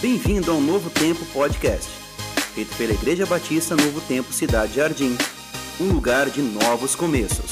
Bem-vindo 0.00 0.52
ao 0.52 0.60
Novo 0.60 0.88
Tempo 0.90 1.26
Podcast, 1.32 1.90
feito 2.54 2.72
pela 2.76 2.92
Igreja 2.92 3.26
Batista 3.26 3.74
Novo 3.74 4.00
Tempo 4.00 4.32
Cidade 4.32 4.74
Jardim, 4.74 5.16
um 5.80 5.92
lugar 5.92 6.30
de 6.30 6.40
novos 6.40 6.94
começos. 6.94 7.50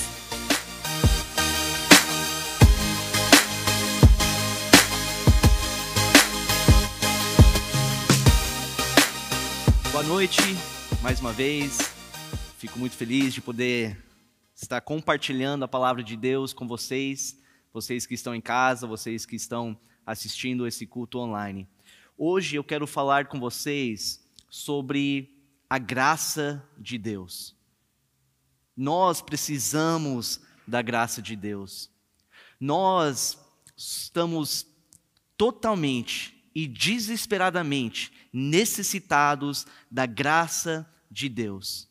Boa 9.90 10.04
noite, 10.04 10.40
mais 11.02 11.18
uma 11.18 11.32
vez. 11.32 11.92
Fico 12.58 12.78
muito 12.78 12.94
feliz 12.94 13.34
de 13.34 13.40
poder 13.40 14.00
estar 14.54 14.80
compartilhando 14.82 15.64
a 15.64 15.68
palavra 15.68 16.00
de 16.00 16.16
Deus 16.16 16.52
com 16.52 16.68
vocês, 16.68 17.36
vocês 17.72 18.06
que 18.06 18.14
estão 18.14 18.32
em 18.32 18.40
casa, 18.40 18.86
vocês 18.86 19.26
que 19.26 19.34
estão 19.34 19.76
assistindo 20.06 20.64
esse 20.64 20.86
culto 20.86 21.18
online. 21.18 21.68
Hoje 22.18 22.56
eu 22.56 22.64
quero 22.64 22.86
falar 22.86 23.26
com 23.26 23.38
vocês 23.38 24.26
sobre 24.48 25.38
a 25.68 25.76
graça 25.76 26.66
de 26.78 26.96
Deus. 26.96 27.54
Nós 28.74 29.20
precisamos 29.20 30.40
da 30.66 30.80
graça 30.80 31.20
de 31.20 31.36
Deus. 31.36 31.90
Nós 32.58 33.38
estamos 33.76 34.66
totalmente 35.36 36.50
e 36.54 36.66
desesperadamente 36.66 38.10
necessitados 38.32 39.66
da 39.90 40.06
graça 40.06 40.90
de 41.10 41.28
Deus. 41.28 41.86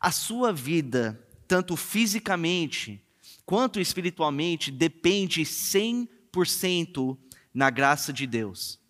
A 0.00 0.12
sua 0.12 0.52
vida, 0.52 1.20
tanto 1.48 1.76
fisicamente 1.76 3.04
quanto 3.44 3.80
espiritualmente, 3.80 4.70
depende 4.70 5.42
100% 5.42 7.18
na 7.52 7.70
graça 7.70 8.12
de 8.12 8.24
Deus. 8.24 8.83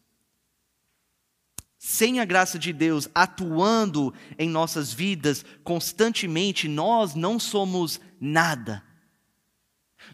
Sem 1.86 2.18
a 2.18 2.24
graça 2.24 2.58
de 2.58 2.72
Deus 2.72 3.10
atuando 3.14 4.14
em 4.38 4.48
nossas 4.48 4.90
vidas 4.90 5.44
constantemente, 5.62 6.66
nós 6.66 7.14
não 7.14 7.38
somos 7.38 8.00
nada. 8.18 8.82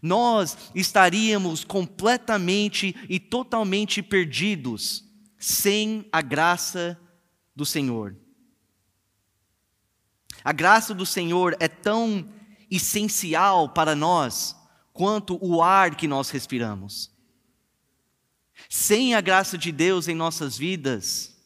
Nós 0.03 0.59
estaríamos 0.75 1.63
completamente 1.63 2.97
e 3.09 3.21
totalmente 3.21 4.03
perdidos 4.03 5.05
sem 5.39 6.09
a 6.11 6.21
graça 6.21 7.01
do 7.55 7.65
Senhor. 7.65 8.17
A 10.43 10.51
graça 10.51 10.93
do 10.93 11.07
Senhor 11.07 11.57
é 11.61 11.69
tão 11.69 12.29
essencial 12.69 13.69
para 13.69 13.95
nós 13.95 14.57
quanto 14.93 15.39
o 15.41 15.63
ar 15.63 15.95
que 15.95 16.09
nós 16.09 16.31
respiramos. 16.31 17.13
Sem 18.69 19.15
a 19.15 19.21
graça 19.21 19.57
de 19.57 19.71
Deus 19.71 20.09
em 20.09 20.17
nossas 20.17 20.59
vidas, 20.59 21.39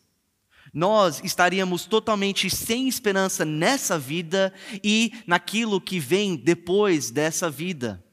nós 0.74 1.20
estaríamos 1.22 1.86
totalmente 1.86 2.50
sem 2.50 2.88
esperança 2.88 3.44
nessa 3.44 3.96
vida 3.96 4.52
e 4.82 5.12
naquilo 5.24 5.80
que 5.80 6.00
vem 6.00 6.34
depois 6.34 7.12
dessa 7.12 7.48
vida. 7.48 8.04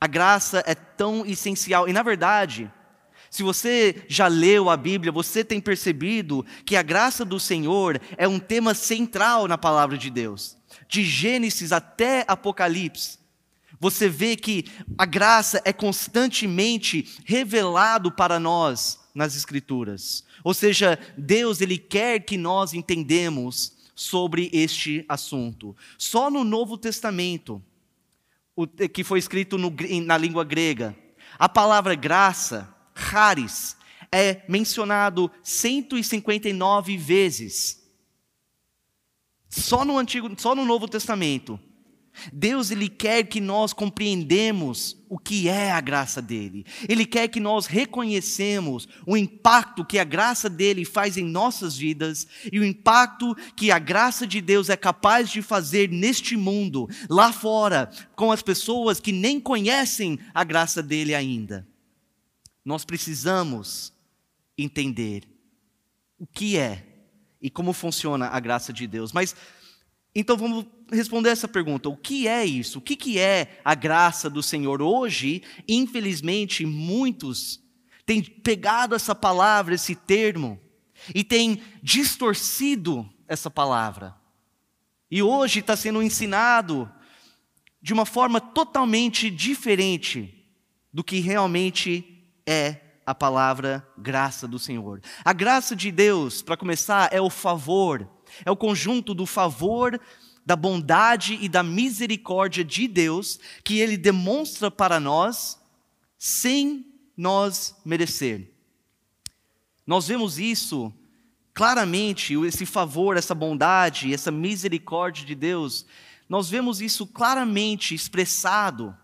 A 0.00 0.06
graça 0.06 0.62
é 0.66 0.74
tão 0.74 1.26
essencial, 1.26 1.86
e 1.88 1.92
na 1.92 2.02
verdade, 2.02 2.72
se 3.30 3.42
você 3.42 4.06
já 4.08 4.28
leu 4.28 4.70
a 4.70 4.76
Bíblia, 4.76 5.12
você 5.12 5.44
tem 5.44 5.60
percebido 5.60 6.46
que 6.64 6.76
a 6.76 6.82
graça 6.82 7.24
do 7.24 7.38
Senhor 7.38 8.00
é 8.16 8.26
um 8.26 8.38
tema 8.38 8.72
central 8.72 9.46
na 9.46 9.58
palavra 9.58 9.98
de 9.98 10.08
Deus. 10.08 10.56
De 10.88 11.04
Gênesis 11.04 11.70
até 11.70 12.24
Apocalipse, 12.26 13.18
você 13.78 14.08
vê 14.08 14.36
que 14.36 14.64
a 14.96 15.04
graça 15.04 15.60
é 15.64 15.72
constantemente 15.72 17.16
revelado 17.24 18.10
para 18.10 18.40
nós 18.40 18.98
nas 19.14 19.36
escrituras. 19.36 20.24
Ou 20.48 20.54
seja, 20.54 20.98
Deus 21.14 21.60
ele 21.60 21.76
quer 21.76 22.20
que 22.20 22.38
nós 22.38 22.72
entendemos 22.72 23.76
sobre 23.94 24.48
este 24.50 25.04
assunto. 25.06 25.76
Só 25.98 26.30
no 26.30 26.42
Novo 26.42 26.78
Testamento, 26.78 27.62
que 28.94 29.04
foi 29.04 29.18
escrito 29.18 29.58
no, 29.58 29.70
na 30.06 30.16
língua 30.16 30.44
grega, 30.44 30.96
a 31.38 31.50
palavra 31.50 31.94
graça 31.94 32.74
Haris 32.94 33.76
é 34.10 34.42
mencionado 34.48 35.30
159 35.42 36.96
vezes. 36.96 37.86
Só 39.50 39.84
no 39.84 39.98
Antigo, 39.98 40.30
só 40.38 40.54
no 40.54 40.64
Novo 40.64 40.88
Testamento. 40.88 41.60
Deus 42.32 42.70
ele 42.70 42.88
quer 42.88 43.24
que 43.24 43.40
nós 43.40 43.72
compreendemos 43.72 44.96
o 45.08 45.18
que 45.18 45.48
é 45.48 45.70
a 45.70 45.80
graça 45.80 46.20
dele. 46.20 46.64
Ele 46.88 47.06
quer 47.06 47.28
que 47.28 47.40
nós 47.40 47.66
reconhecemos 47.66 48.88
o 49.06 49.16
impacto 49.16 49.84
que 49.84 49.98
a 49.98 50.04
graça 50.04 50.50
dele 50.50 50.84
faz 50.84 51.16
em 51.16 51.24
nossas 51.24 51.76
vidas 51.76 52.26
e 52.52 52.58
o 52.58 52.64
impacto 52.64 53.34
que 53.56 53.70
a 53.70 53.78
graça 53.78 54.26
de 54.26 54.40
Deus 54.40 54.68
é 54.68 54.76
capaz 54.76 55.30
de 55.30 55.40
fazer 55.40 55.88
neste 55.88 56.36
mundo, 56.36 56.88
lá 57.08 57.32
fora, 57.32 57.90
com 58.14 58.30
as 58.30 58.42
pessoas 58.42 59.00
que 59.00 59.12
nem 59.12 59.40
conhecem 59.40 60.18
a 60.34 60.44
graça 60.44 60.82
dele 60.82 61.14
ainda. 61.14 61.66
Nós 62.64 62.84
precisamos 62.84 63.92
entender 64.56 65.28
o 66.18 66.26
que 66.26 66.58
é 66.58 66.84
e 67.40 67.48
como 67.48 67.72
funciona 67.72 68.26
a 68.26 68.40
graça 68.40 68.72
de 68.72 68.86
Deus. 68.86 69.12
Mas 69.12 69.34
então 70.14 70.36
vamos 70.36 70.66
responder 70.90 71.30
essa 71.30 71.48
pergunta: 71.48 71.88
o 71.88 71.96
que 71.96 72.26
é 72.26 72.44
isso? 72.44 72.78
O 72.78 72.82
que, 72.82 72.96
que 72.96 73.18
é 73.18 73.60
a 73.64 73.74
graça 73.74 74.28
do 74.28 74.42
Senhor? 74.42 74.82
Hoje, 74.82 75.42
infelizmente, 75.68 76.64
muitos 76.64 77.60
têm 78.06 78.22
pegado 78.22 78.94
essa 78.94 79.14
palavra, 79.14 79.74
esse 79.74 79.94
termo, 79.94 80.58
e 81.14 81.22
têm 81.22 81.62
distorcido 81.82 83.08
essa 83.26 83.50
palavra. 83.50 84.16
E 85.10 85.22
hoje 85.22 85.60
está 85.60 85.76
sendo 85.76 86.02
ensinado 86.02 86.90
de 87.80 87.92
uma 87.92 88.04
forma 88.04 88.40
totalmente 88.40 89.30
diferente 89.30 90.34
do 90.92 91.04
que 91.04 91.20
realmente 91.20 92.24
é 92.46 92.80
a 93.06 93.14
palavra 93.14 93.86
graça 93.96 94.46
do 94.46 94.58
Senhor. 94.58 95.00
A 95.24 95.32
graça 95.32 95.74
de 95.74 95.90
Deus, 95.90 96.42
para 96.42 96.56
começar, 96.56 97.08
é 97.12 97.20
o 97.20 97.30
favor, 97.30 98.06
é 98.44 98.50
o 98.50 98.56
conjunto 98.56 99.14
do 99.14 99.24
favor, 99.24 99.98
da 100.48 100.56
bondade 100.56 101.36
e 101.42 101.46
da 101.46 101.62
misericórdia 101.62 102.64
de 102.64 102.88
Deus 102.88 103.38
que 103.62 103.80
ele 103.80 103.98
demonstra 103.98 104.70
para 104.70 104.98
nós 104.98 105.60
sem 106.16 106.86
nós 107.14 107.76
merecer. 107.84 108.50
Nós 109.86 110.08
vemos 110.08 110.38
isso 110.38 110.90
claramente, 111.52 112.32
esse 112.46 112.64
favor, 112.64 113.18
essa 113.18 113.34
bondade, 113.34 114.14
essa 114.14 114.30
misericórdia 114.30 115.26
de 115.26 115.34
Deus, 115.34 115.84
nós 116.26 116.48
vemos 116.48 116.80
isso 116.80 117.06
claramente 117.06 117.94
expressado 117.94 118.96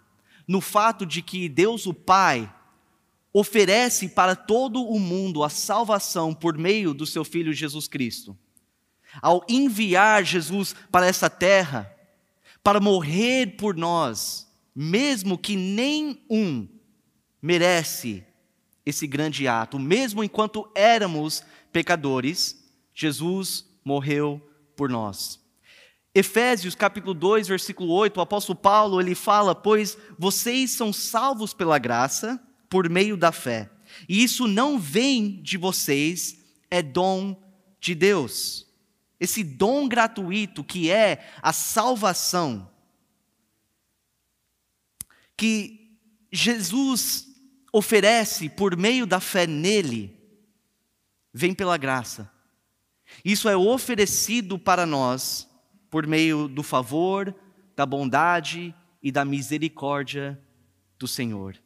no 0.49 0.62
fato 0.62 1.04
de 1.04 1.21
que 1.21 1.47
Deus, 1.47 1.84
o 1.84 1.93
Pai, 1.93 2.50
oferece 3.34 4.09
para 4.09 4.34
todo 4.34 4.83
o 4.83 4.99
mundo 4.99 5.44
a 5.44 5.50
salvação 5.50 6.33
por 6.33 6.56
meio 6.56 6.94
do 6.94 7.04
seu 7.04 7.22
Filho 7.22 7.53
Jesus 7.53 7.87
Cristo. 7.87 8.34
Ao 9.21 9.45
enviar 9.49 10.25
Jesus 10.25 10.75
para 10.91 11.07
essa 11.07 11.29
terra, 11.31 11.91
para 12.63 12.81
morrer 12.81 13.57
por 13.57 13.77
nós, 13.77 14.51
mesmo 14.75 15.37
que 15.39 15.57
nem 15.57 16.25
um 16.29 16.67
merece 17.41 18.25
esse 18.87 19.07
grande 19.07 19.47
ato, 19.49 19.79
mesmo 19.79 20.23
enquanto 20.23 20.71
éramos 20.75 21.43
pecadores, 21.73 22.65
Jesus 22.95 23.65
morreu 23.85 24.41
por 24.77 24.89
nós. 24.89 25.41
Efésios 26.15 26.75
capítulo 26.75 27.13
2, 27.13 27.49
versículo 27.49 27.93
8, 27.93 28.19
o 28.19 28.21
apóstolo 28.21 28.57
Paulo, 28.57 29.01
ele 29.01 29.15
fala: 29.15 29.55
"Pois 29.55 29.99
vocês 30.19 30.71
são 30.71 30.93
salvos 30.93 31.53
pela 31.53 31.78
graça, 31.78 32.41
por 32.75 32.89
meio 32.89 33.17
da 33.17 33.31
fé. 33.31 33.71
E 34.09 34.22
isso 34.25 34.49
não 34.49 34.78
vem 34.78 35.41
de 35.43 35.57
vocês, 35.57 36.39
é 36.71 36.83
dom 36.83 37.41
de 37.81 37.95
Deus. 37.95 38.67
Esse 39.19 39.45
dom 39.45 39.89
gratuito 39.89 40.65
que 40.65 40.91
é 40.91 41.25
a 41.41 41.53
salvação, 41.53 42.71
que 45.37 45.99
Jesus 46.33 47.28
oferece 47.72 48.49
por 48.49 48.77
meio 48.77 49.07
da 49.07 49.21
fé 49.21 49.47
nele, 49.47 50.16
vem 51.33 51.55
pela 51.55 51.77
graça. 51.77 52.31
Isso 53.25 53.49
é 53.49 53.57
oferecido 53.57 54.59
para 54.59 54.87
nós 54.87 55.49
por 55.91 56.07
meio 56.07 56.49
do 56.49 56.63
favor, 56.63 57.34
da 57.77 57.87
bondade 57.87 58.75
e 59.03 59.13
da 59.13 59.25
misericórdia 59.25 60.41
do 60.99 61.07
Senhor. 61.07 61.57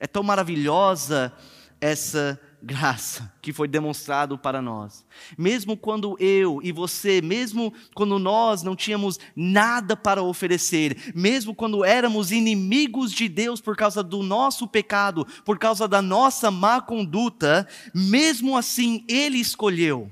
É 0.00 0.06
tão 0.06 0.22
maravilhosa 0.22 1.32
essa 1.80 2.40
graça 2.64 3.32
que 3.42 3.52
foi 3.52 3.68
demonstrado 3.68 4.38
para 4.38 4.62
nós. 4.62 5.04
Mesmo 5.36 5.76
quando 5.76 6.16
eu 6.18 6.60
e 6.62 6.72
você, 6.72 7.20
mesmo 7.20 7.72
quando 7.94 8.18
nós 8.18 8.62
não 8.62 8.74
tínhamos 8.74 9.20
nada 9.36 9.94
para 9.94 10.22
oferecer, 10.22 11.12
mesmo 11.14 11.54
quando 11.54 11.84
éramos 11.84 12.32
inimigos 12.32 13.12
de 13.12 13.28
Deus 13.28 13.60
por 13.60 13.76
causa 13.76 14.02
do 14.02 14.22
nosso 14.22 14.66
pecado, 14.66 15.26
por 15.44 15.58
causa 15.58 15.86
da 15.86 16.00
nossa 16.00 16.50
má 16.50 16.80
conduta, 16.80 17.68
mesmo 17.94 18.56
assim 18.56 19.04
ele 19.08 19.38
escolheu 19.38 20.10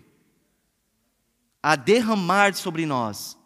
a 1.62 1.74
derramar 1.74 2.54
sobre 2.54 2.84
nós 2.84 3.38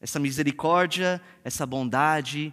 essa 0.00 0.18
misericórdia, 0.18 1.20
essa 1.44 1.64
bondade 1.64 2.52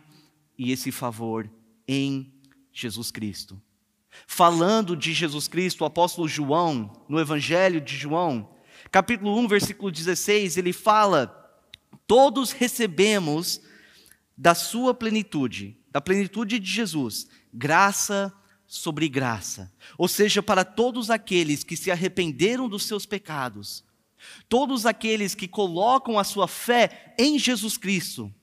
e 0.58 0.72
esse 0.72 0.92
favor 0.92 1.50
em 1.88 2.34
Jesus 2.72 3.10
Cristo. 3.10 3.62
Falando 4.26 4.96
de 4.96 5.14
Jesus 5.14 5.48
Cristo, 5.48 5.82
o 5.82 5.86
apóstolo 5.86 6.28
João, 6.28 6.92
no 7.08 7.20
Evangelho 7.20 7.80
de 7.80 7.96
João, 7.96 8.50
capítulo 8.92 9.38
1, 9.40 9.48
versículo 9.48 9.92
16, 9.92 10.58
ele 10.58 10.74
fala: 10.74 11.34
Todos 12.08 12.52
recebemos 12.52 13.62
da 14.38 14.56
sua 14.56 14.94
plenitude, 14.94 15.78
da 15.92 16.00
plenitude 16.00 16.60
de 16.60 16.72
Jesus, 16.72 17.28
graça 17.54 18.34
sobre 18.68 19.08
graça. 19.08 19.74
Ou 19.98 20.08
seja, 20.08 20.44
para 20.44 20.66
todos 20.66 21.10
aqueles 21.10 21.64
que 21.64 21.78
se 21.78 21.90
arrependeram 21.90 22.68
dos 22.68 22.84
seus 22.84 23.06
pecados, 23.06 23.84
todos 24.50 24.86
aqueles 24.86 25.34
que 25.34 25.48
colocam 25.48 26.20
a 26.20 26.24
sua 26.24 26.48
fé 26.48 27.16
em 27.18 27.40
Jesus 27.40 27.78
Cristo, 27.78 28.34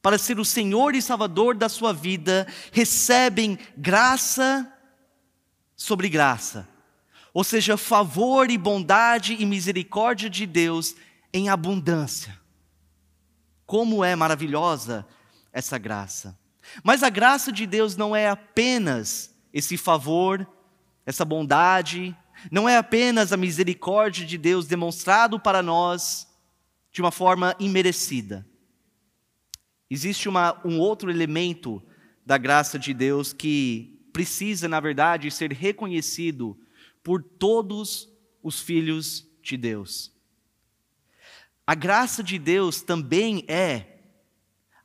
para 0.00 0.18
ser 0.18 0.40
o 0.40 0.44
Senhor 0.44 0.94
e 0.96 1.02
Salvador 1.02 1.54
da 1.54 1.68
sua 1.68 1.92
vida, 1.92 2.46
recebem 2.72 3.56
graça 3.76 4.71
sobre 5.82 6.08
graça. 6.08 6.68
Ou 7.34 7.42
seja, 7.42 7.76
favor 7.76 8.50
e 8.50 8.56
bondade 8.56 9.34
e 9.34 9.44
misericórdia 9.44 10.30
de 10.30 10.46
Deus 10.46 10.94
em 11.32 11.48
abundância. 11.48 12.38
Como 13.66 14.04
é 14.04 14.14
maravilhosa 14.14 15.04
essa 15.52 15.78
graça. 15.78 16.38
Mas 16.84 17.02
a 17.02 17.10
graça 17.10 17.50
de 17.50 17.66
Deus 17.66 17.96
não 17.96 18.14
é 18.14 18.28
apenas 18.28 19.34
esse 19.52 19.76
favor, 19.76 20.46
essa 21.04 21.24
bondade, 21.24 22.16
não 22.50 22.68
é 22.68 22.76
apenas 22.76 23.32
a 23.32 23.36
misericórdia 23.36 24.24
de 24.24 24.38
Deus 24.38 24.68
demonstrado 24.68 25.40
para 25.40 25.62
nós 25.62 26.28
de 26.92 27.00
uma 27.00 27.10
forma 27.10 27.56
imerecida. 27.58 28.46
Existe 29.90 30.28
uma, 30.28 30.60
um 30.64 30.78
outro 30.78 31.10
elemento 31.10 31.82
da 32.24 32.38
graça 32.38 32.78
de 32.78 32.94
Deus 32.94 33.32
que 33.32 33.92
precisa, 34.12 34.68
na 34.68 34.80
verdade, 34.80 35.30
ser 35.30 35.52
reconhecido 35.52 36.58
por 37.02 37.22
todos 37.22 38.08
os 38.42 38.60
filhos 38.60 39.26
de 39.42 39.56
Deus. 39.56 40.12
A 41.66 41.74
graça 41.74 42.22
de 42.22 42.38
Deus 42.38 42.82
também 42.82 43.44
é 43.48 44.00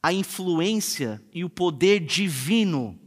a 0.01 0.13
influência 0.13 1.21
e 1.33 1.43
o 1.43 1.49
poder 1.49 1.99
divino 1.99 2.99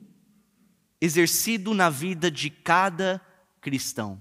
exercido 1.00 1.72
na 1.72 1.88
vida 1.88 2.30
de 2.30 2.50
cada 2.50 3.20
cristão. 3.60 4.20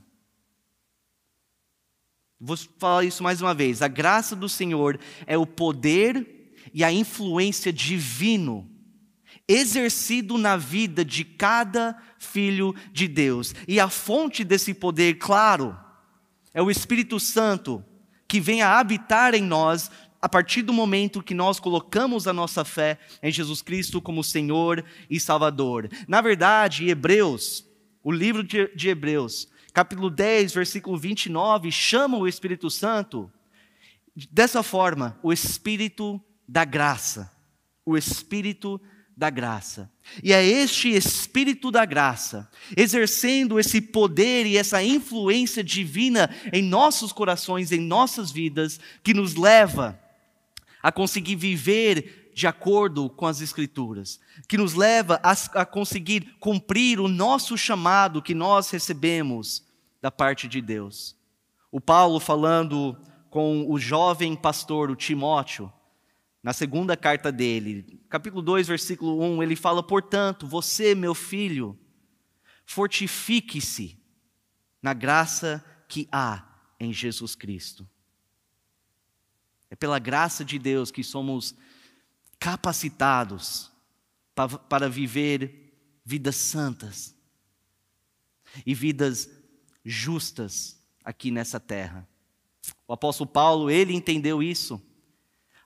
Vou 2.39 2.55
falar 2.77 3.03
isso 3.03 3.21
mais 3.21 3.41
uma 3.41 3.53
vez. 3.53 3.81
A 3.81 3.87
graça 3.89 4.35
do 4.35 4.47
Senhor 4.47 4.97
é 5.25 5.37
o 5.37 5.45
poder 5.45 6.53
e 6.73 6.83
a 6.83 6.91
influência 6.91 7.73
divino 7.73 8.69
exercido 9.49 10.37
na 10.37 10.55
vida 10.55 11.03
de 11.03 11.25
cada 11.25 11.97
filho 12.19 12.75
de 12.93 13.07
Deus. 13.07 13.55
E 13.67 13.79
a 13.79 13.89
fonte 13.89 14.43
desse 14.43 14.75
poder, 14.75 15.15
claro, 15.15 15.75
é 16.53 16.61
o 16.61 16.69
Espírito 16.69 17.19
Santo 17.19 17.83
que 18.27 18.39
vem 18.39 18.61
a 18.61 18.77
habitar 18.77 19.33
em 19.33 19.41
nós 19.41 19.89
a 20.21 20.29
partir 20.29 20.61
do 20.61 20.71
momento 20.71 21.23
que 21.23 21.33
nós 21.33 21.59
colocamos 21.59 22.27
a 22.27 22.33
nossa 22.33 22.63
fé 22.63 22.99
em 23.23 23.31
Jesus 23.31 23.63
Cristo 23.63 23.99
como 23.99 24.23
Senhor 24.23 24.85
e 25.09 25.19
Salvador. 25.19 25.89
Na 26.07 26.21
verdade, 26.21 26.87
Hebreus, 26.87 27.65
o 28.03 28.11
livro 28.11 28.43
de 28.43 28.89
Hebreus, 28.89 29.47
capítulo 29.73 30.11
10, 30.11 30.53
versículo 30.53 30.95
29, 30.95 31.71
chama 31.71 32.17
o 32.17 32.27
Espírito 32.27 32.69
Santo 32.69 33.31
dessa 34.31 34.61
forma, 34.61 35.17
o 35.23 35.33
Espírito 35.33 36.21
da 36.47 36.65
graça. 36.65 37.31
O 37.85 37.97
Espírito 37.97 38.79
da 39.19 39.29
graça. 39.29 39.91
E 40.23 40.31
é 40.31 40.41
este 40.41 40.87
Espírito 40.95 41.69
da 41.69 41.83
graça, 41.83 42.49
exercendo 42.75 43.59
esse 43.59 43.81
poder 43.81 44.45
e 44.45 44.55
essa 44.55 44.81
influência 44.81 45.61
divina 45.61 46.33
em 46.53 46.63
nossos 46.63 47.11
corações, 47.11 47.73
em 47.73 47.81
nossas 47.81 48.31
vidas, 48.31 48.79
que 49.03 49.13
nos 49.13 49.35
leva 49.35 49.99
a 50.81 50.89
conseguir 50.89 51.35
viver 51.35 52.31
de 52.33 52.47
acordo 52.47 53.09
com 53.09 53.25
as 53.25 53.41
Escrituras, 53.41 54.21
que 54.47 54.57
nos 54.57 54.73
leva 54.73 55.19
a, 55.21 55.31
a 55.31 55.65
conseguir 55.65 56.37
cumprir 56.39 57.01
o 57.01 57.09
nosso 57.09 57.57
chamado 57.57 58.21
que 58.21 58.33
nós 58.33 58.69
recebemos 58.69 59.65
da 60.01 60.09
parte 60.09 60.47
de 60.47 60.61
Deus. 60.61 61.13
O 61.69 61.81
Paulo 61.81 62.21
falando 62.21 62.97
com 63.29 63.69
o 63.69 63.77
jovem 63.77 64.33
pastor, 64.33 64.89
o 64.89 64.95
Timóteo, 64.95 65.69
na 66.41 66.53
segunda 66.53 66.95
carta 66.95 67.31
dele, 67.31 67.99
capítulo 68.07 68.41
2, 68.41 68.67
versículo 68.67 69.21
1, 69.21 69.43
ele 69.43 69.55
fala: 69.55 69.83
Portanto, 69.83 70.47
você, 70.47 70.95
meu 70.95 71.13
filho, 71.13 71.77
fortifique-se 72.65 73.99
na 74.81 74.93
graça 74.93 75.63
que 75.87 76.07
há 76.11 76.47
em 76.79 76.93
Jesus 76.93 77.35
Cristo. 77.35 77.87
É 79.69 79.75
pela 79.75 79.99
graça 79.99 80.45
de 80.45 80.57
Deus 80.57 80.91
que 80.91 81.03
somos 81.03 81.53
capacitados 82.39 83.69
para, 84.33 84.87
viver 84.87 85.73
vidas 86.05 86.37
santas 86.37 87.13
e 88.65 88.73
vidas 88.73 89.29
justas 89.83 90.81
aqui 91.03 91.29
nessa 91.29 91.59
terra. 91.59 92.07
O 92.87 92.93
apóstolo 92.93 93.29
Paulo, 93.29 93.69
ele 93.69 93.93
entendeu 93.93 94.41
isso 94.41 94.81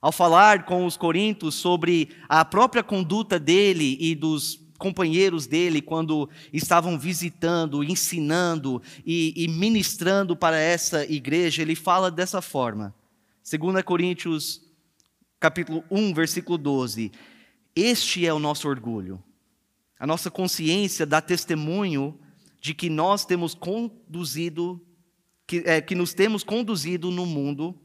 ao 0.04 0.12
falar 0.12 0.66
com 0.66 0.84
os 0.84 0.98
coríntios 0.98 1.54
sobre 1.54 2.10
a 2.28 2.44
própria 2.44 2.82
conduta 2.82 3.40
dele 3.40 3.96
e 3.98 4.14
dos 4.14 4.60
companheiros 4.76 5.46
dele 5.46 5.80
quando 5.80 6.28
estavam 6.52 6.98
visitando, 6.98 7.82
ensinando 7.82 8.82
e, 9.06 9.32
e, 9.34 9.48
ministrando 9.48 10.36
para 10.36 10.60
essa 10.60 11.10
igreja, 11.10 11.62
ele 11.62 11.74
fala 11.74 12.10
dessa 12.10 12.42
forma. 12.42 12.94
2 13.50 13.82
Coríntios 13.82 14.60
capítulo 15.40 15.82
1, 15.90 16.12
versículo 16.12 16.58
12. 16.58 17.10
Este 17.74 18.26
é 18.26 18.34
o 18.34 18.38
nosso 18.38 18.68
orgulho. 18.68 19.24
A 19.98 20.06
nossa 20.06 20.30
consciência 20.30 21.06
dá 21.06 21.22
testemunho 21.22 22.20
de 22.60 22.74
que 22.74 22.90
nós 22.90 23.24
temos 23.24 23.54
conduzido, 23.54 24.78
que, 25.46 25.62
é, 25.64 25.80
que 25.80 25.94
nos 25.94 26.12
temos 26.12 26.44
conduzido 26.44 27.10
no 27.10 27.24
mundo 27.24 27.80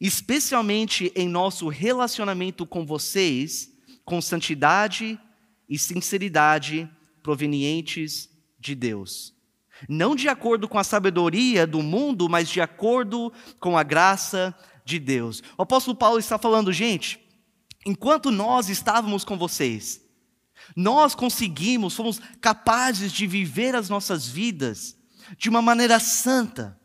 especialmente 0.00 1.12
em 1.14 1.28
nosso 1.28 1.68
relacionamento 1.68 2.66
com 2.66 2.84
vocês, 2.84 3.72
com 4.04 4.20
santidade 4.20 5.18
e 5.68 5.78
sinceridade 5.78 6.88
provenientes 7.22 8.28
de 8.58 8.74
Deus. 8.74 9.34
Não 9.88 10.14
de 10.14 10.28
acordo 10.28 10.68
com 10.68 10.78
a 10.78 10.84
sabedoria 10.84 11.66
do 11.66 11.82
mundo, 11.82 12.28
mas 12.28 12.48
de 12.48 12.60
acordo 12.60 13.32
com 13.60 13.76
a 13.76 13.82
graça 13.82 14.54
de 14.84 14.98
Deus. 14.98 15.42
O 15.58 15.62
apóstolo 15.62 15.96
Paulo 15.96 16.18
está 16.18 16.38
falando, 16.38 16.72
gente, 16.72 17.20
enquanto 17.84 18.30
nós 18.30 18.68
estávamos 18.68 19.24
com 19.24 19.36
vocês, 19.36 20.00
nós 20.74 21.14
conseguimos, 21.14 21.94
fomos 21.94 22.20
capazes 22.40 23.12
de 23.12 23.26
viver 23.26 23.74
as 23.74 23.88
nossas 23.88 24.26
vidas 24.26 24.96
de 25.36 25.48
uma 25.48 25.60
maneira 25.60 25.98
santa, 25.98 26.80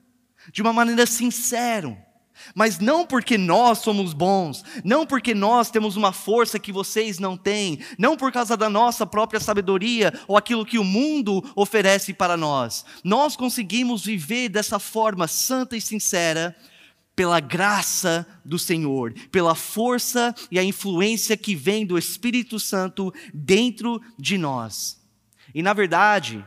de 0.51 0.61
uma 0.61 0.73
maneira 0.73 1.05
sincera 1.05 2.10
mas 2.55 2.79
não 2.79 3.05
porque 3.05 3.37
nós 3.37 3.79
somos 3.79 4.13
bons, 4.13 4.63
não 4.83 5.05
porque 5.05 5.33
nós 5.33 5.69
temos 5.69 5.95
uma 5.95 6.11
força 6.11 6.59
que 6.59 6.71
vocês 6.71 7.19
não 7.19 7.37
têm, 7.37 7.79
não 7.97 8.17
por 8.17 8.31
causa 8.31 8.55
da 8.57 8.69
nossa 8.69 9.05
própria 9.05 9.39
sabedoria 9.39 10.13
ou 10.27 10.37
aquilo 10.37 10.65
que 10.65 10.79
o 10.79 10.83
mundo 10.83 11.43
oferece 11.55 12.13
para 12.13 12.37
nós. 12.37 12.85
Nós 13.03 13.35
conseguimos 13.35 14.05
viver 14.05 14.49
dessa 14.49 14.79
forma 14.79 15.27
santa 15.27 15.75
e 15.75 15.81
sincera 15.81 16.55
pela 17.15 17.39
graça 17.39 18.25
do 18.43 18.57
Senhor, 18.57 19.13
pela 19.31 19.53
força 19.53 20.33
e 20.49 20.57
a 20.57 20.63
influência 20.63 21.37
que 21.37 21.55
vem 21.55 21.85
do 21.85 21.97
Espírito 21.97 22.59
Santo 22.59 23.13
dentro 23.33 24.01
de 24.17 24.37
nós. 24.37 24.99
E 25.53 25.61
na 25.61 25.73
verdade, 25.73 26.45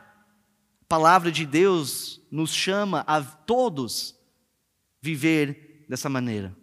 a 0.82 0.84
palavra 0.88 1.30
de 1.30 1.44
Deus 1.44 2.20
nos 2.30 2.52
chama 2.52 3.04
a 3.06 3.22
todos 3.22 4.18
viver 5.00 5.63
dessa 5.88 6.08
maneira. 6.08 6.54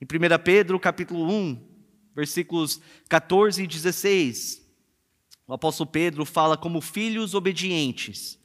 Em 0.00 0.04
1 0.04 0.42
Pedro, 0.44 0.78
capítulo 0.78 1.30
1, 1.32 1.68
versículos 2.14 2.80
14 3.08 3.62
e 3.62 3.66
16, 3.66 4.66
o 5.46 5.52
apóstolo 5.52 5.90
Pedro 5.90 6.24
fala 6.24 6.56
como 6.56 6.80
filhos 6.80 7.34
obedientes. 7.34 8.38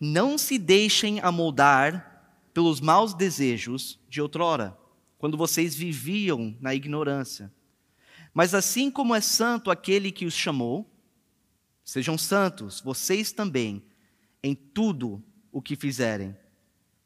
não 0.00 0.38
se 0.38 0.58
deixem 0.58 1.18
amoldar 1.20 2.08
pelos 2.54 2.80
maus 2.80 3.14
desejos 3.14 3.98
de 4.08 4.20
outrora, 4.20 4.78
quando 5.18 5.36
vocês 5.36 5.74
viviam 5.74 6.56
na 6.60 6.74
ignorância. 6.74 7.52
Mas 8.32 8.54
assim 8.54 8.90
como 8.90 9.14
é 9.14 9.20
santo 9.20 9.70
aquele 9.70 10.12
que 10.12 10.24
os 10.24 10.34
chamou, 10.34 10.88
sejam 11.84 12.16
santos 12.16 12.80
vocês 12.80 13.32
também 13.32 13.82
em 14.42 14.54
tudo 14.54 15.22
o 15.50 15.60
que 15.60 15.74
fizerem. 15.74 16.36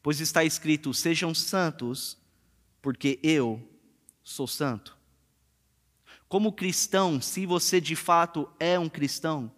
Pois 0.03 0.19
está 0.19 0.43
escrito: 0.43 0.93
sejam 0.93 1.33
santos, 1.33 2.17
porque 2.81 3.19
eu 3.23 3.65
sou 4.21 4.45
santo. 4.45 4.95
Como 6.27 6.51
cristão, 6.51 7.21
se 7.21 7.45
você 7.45 7.79
de 7.79 7.95
fato 7.95 8.49
é 8.59 8.77
um 8.77 8.89
cristão, 8.89 9.51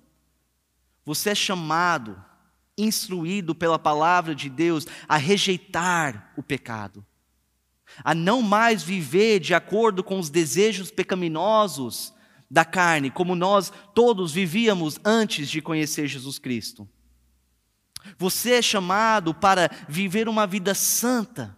você 1.03 1.31
é 1.31 1.35
chamado, 1.35 2.23
instruído 2.77 3.55
pela 3.55 3.79
palavra 3.79 4.35
de 4.35 4.49
Deus 4.49 4.85
a 5.07 5.17
rejeitar 5.17 6.33
o 6.37 6.43
pecado, 6.43 7.03
a 8.03 8.13
não 8.13 8.41
mais 8.41 8.83
viver 8.83 9.39
de 9.39 9.53
acordo 9.53 10.03
com 10.03 10.19
os 10.19 10.29
desejos 10.29 10.91
pecaminosos 10.91 12.13
da 12.51 12.65
carne, 12.65 13.09
como 13.09 13.35
nós 13.35 13.71
todos 13.95 14.31
vivíamos 14.31 14.99
antes 15.03 15.49
de 15.49 15.61
conhecer 15.61 16.07
Jesus 16.07 16.37
Cristo. 16.37 16.87
Você 18.17 18.53
é 18.53 18.61
chamado 18.61 19.33
para 19.33 19.69
viver 19.87 20.27
uma 20.27 20.45
vida 20.45 20.73
santa, 20.73 21.57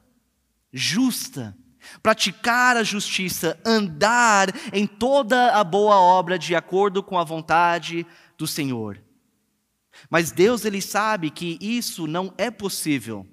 justa, 0.72 1.56
praticar 2.02 2.78
a 2.78 2.84
justiça, 2.84 3.60
andar 3.66 4.50
em 4.74 4.86
toda 4.86 5.54
a 5.54 5.64
boa 5.64 5.96
obra 5.96 6.38
de 6.38 6.56
acordo 6.56 7.02
com 7.02 7.18
a 7.18 7.24
vontade 7.24 8.06
do 8.38 8.48
Senhor. 8.48 9.02
Mas 10.10 10.32
Deus 10.32 10.66
ele 10.66 10.82
sabe 10.82 11.30
que 11.30 11.58
isso 11.60 12.08
não 12.08 12.34
é 12.38 12.52
possível 12.52 13.26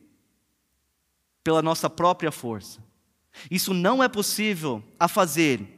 pela 1.43 1.61
nossa 1.61 1.91
própria 1.91 2.33
força. 2.33 2.83
Isso 3.51 3.75
não 3.75 4.03
é 4.03 4.09
possível 4.09 4.83
a 4.99 5.09
fazer 5.09 5.75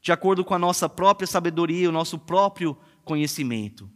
de 0.00 0.12
acordo 0.12 0.44
com 0.44 0.54
a 0.54 0.58
nossa 0.58 0.88
própria 0.88 1.26
sabedoria, 1.26 1.88
o 1.88 1.92
nosso 1.92 2.18
próprio 2.18 2.76
conhecimento. 3.04 3.90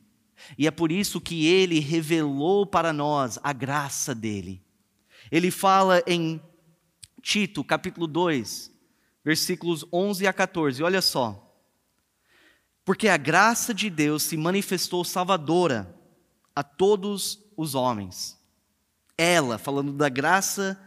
E 0.56 0.66
é 0.66 0.70
por 0.70 0.92
isso 0.92 1.20
que 1.20 1.46
ele 1.46 1.80
revelou 1.80 2.66
para 2.66 2.92
nós 2.92 3.38
a 3.42 3.52
graça 3.52 4.14
dele. 4.14 4.62
Ele 5.30 5.50
fala 5.50 6.02
em 6.06 6.40
Tito, 7.20 7.62
capítulo 7.62 8.06
2, 8.06 8.70
versículos 9.24 9.84
11 9.92 10.26
a 10.26 10.32
14. 10.32 10.82
Olha 10.82 11.00
só. 11.00 11.48
Porque 12.84 13.08
a 13.08 13.16
graça 13.16 13.72
de 13.72 13.88
Deus 13.88 14.24
se 14.24 14.36
manifestou 14.36 15.04
salvadora 15.04 15.94
a 16.54 16.62
todos 16.62 17.38
os 17.56 17.74
homens. 17.74 18.38
Ela, 19.16 19.56
falando 19.56 19.92
da 19.92 20.08
graça 20.08 20.80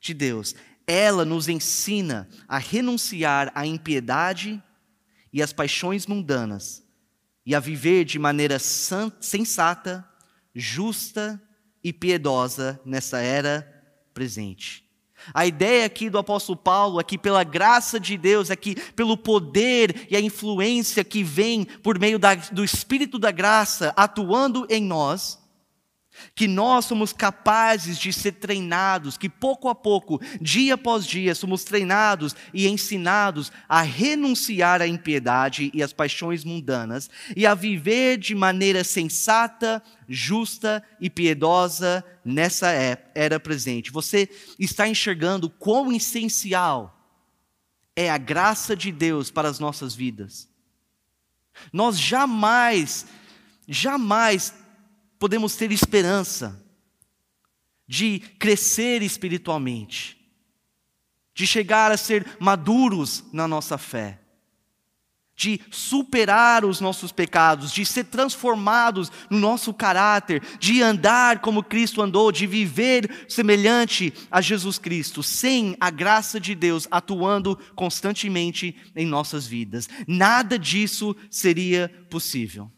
de 0.00 0.12
Deus, 0.12 0.54
ela 0.86 1.24
nos 1.24 1.48
ensina 1.48 2.28
a 2.48 2.58
renunciar 2.58 3.52
à 3.54 3.64
impiedade 3.64 4.62
e 5.32 5.42
às 5.42 5.52
paixões 5.52 6.06
mundanas 6.06 6.87
e 7.48 7.54
a 7.54 7.60
viver 7.60 8.04
de 8.04 8.18
maneira 8.18 8.58
sensata, 8.58 10.06
justa 10.54 11.42
e 11.82 11.94
piedosa 11.94 12.78
nessa 12.84 13.20
era 13.20 13.66
presente. 14.12 14.84
A 15.32 15.46
ideia 15.46 15.86
aqui 15.86 16.10
do 16.10 16.18
apóstolo 16.18 16.58
Paulo 16.58 17.00
é 17.00 17.04
pela 17.16 17.42
graça 17.44 17.98
de 17.98 18.18
Deus, 18.18 18.50
é 18.50 18.56
pelo 18.94 19.16
poder 19.16 20.06
e 20.10 20.14
a 20.14 20.20
influência 20.20 21.02
que 21.02 21.22
vem 21.22 21.64
por 21.64 21.98
meio 21.98 22.18
da, 22.18 22.34
do 22.34 22.62
Espírito 22.62 23.18
da 23.18 23.30
graça 23.30 23.94
atuando 23.96 24.66
em 24.68 24.84
nós, 24.84 25.38
que 26.34 26.48
nós 26.48 26.84
somos 26.84 27.12
capazes 27.12 27.98
de 27.98 28.12
ser 28.12 28.32
treinados, 28.32 29.16
que 29.16 29.28
pouco 29.28 29.68
a 29.68 29.74
pouco, 29.74 30.20
dia 30.40 30.74
após 30.74 31.06
dia, 31.06 31.34
somos 31.34 31.64
treinados 31.64 32.34
e 32.52 32.68
ensinados 32.68 33.52
a 33.68 33.82
renunciar 33.82 34.80
à 34.80 34.86
impiedade 34.86 35.70
e 35.74 35.82
às 35.82 35.92
paixões 35.92 36.44
mundanas 36.44 37.10
e 37.36 37.46
a 37.46 37.54
viver 37.54 38.18
de 38.18 38.34
maneira 38.34 38.84
sensata, 38.84 39.82
justa 40.08 40.82
e 41.00 41.10
piedosa 41.10 42.04
nessa 42.24 42.72
é, 42.72 43.10
era 43.14 43.38
presente. 43.40 43.90
Você 43.90 44.28
está 44.58 44.88
enxergando 44.88 45.50
quão 45.50 45.92
essencial 45.92 46.94
é 47.96 48.08
a 48.10 48.16
graça 48.16 48.76
de 48.76 48.92
Deus 48.92 49.30
para 49.30 49.48
as 49.48 49.58
nossas 49.58 49.94
vidas. 49.94 50.48
Nós 51.72 51.98
jamais, 51.98 53.06
jamais 53.66 54.54
podemos 55.18 55.56
ter 55.56 55.72
esperança 55.72 56.64
de 57.86 58.20
crescer 58.38 59.02
espiritualmente, 59.02 60.18
de 61.34 61.46
chegar 61.46 61.90
a 61.90 61.96
ser 61.96 62.26
maduros 62.38 63.24
na 63.32 63.48
nossa 63.48 63.78
fé, 63.78 64.20
de 65.34 65.60
superar 65.70 66.64
os 66.64 66.80
nossos 66.80 67.12
pecados, 67.12 67.72
de 67.72 67.86
ser 67.86 68.04
transformados 68.04 69.10
no 69.30 69.38
nosso 69.38 69.72
caráter, 69.72 70.42
de 70.58 70.82
andar 70.82 71.38
como 71.38 71.62
Cristo 71.62 72.02
andou, 72.02 72.32
de 72.32 72.44
viver 72.44 73.26
semelhante 73.28 74.12
a 74.30 74.40
Jesus 74.40 74.78
Cristo, 74.78 75.22
sem 75.22 75.76
a 75.80 75.90
graça 75.90 76.40
de 76.40 76.56
Deus 76.56 76.88
atuando 76.90 77.56
constantemente 77.76 78.76
em 78.96 79.06
nossas 79.06 79.46
vidas. 79.46 79.88
Nada 80.08 80.58
disso 80.58 81.16
seria 81.30 81.88
possível 82.10 82.70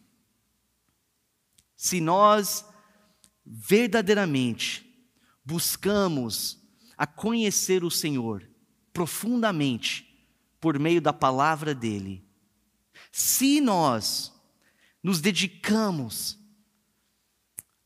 se 1.80 1.98
nós 1.98 2.62
verdadeiramente 3.42 4.86
buscamos 5.42 6.60
a 6.94 7.06
conhecer 7.06 7.82
o 7.82 7.90
Senhor 7.90 8.46
profundamente 8.92 10.06
por 10.60 10.78
meio 10.78 11.00
da 11.00 11.10
palavra 11.10 11.74
dele, 11.74 12.22
se 13.10 13.62
nós 13.62 14.30
nos 15.02 15.22
dedicamos 15.22 16.38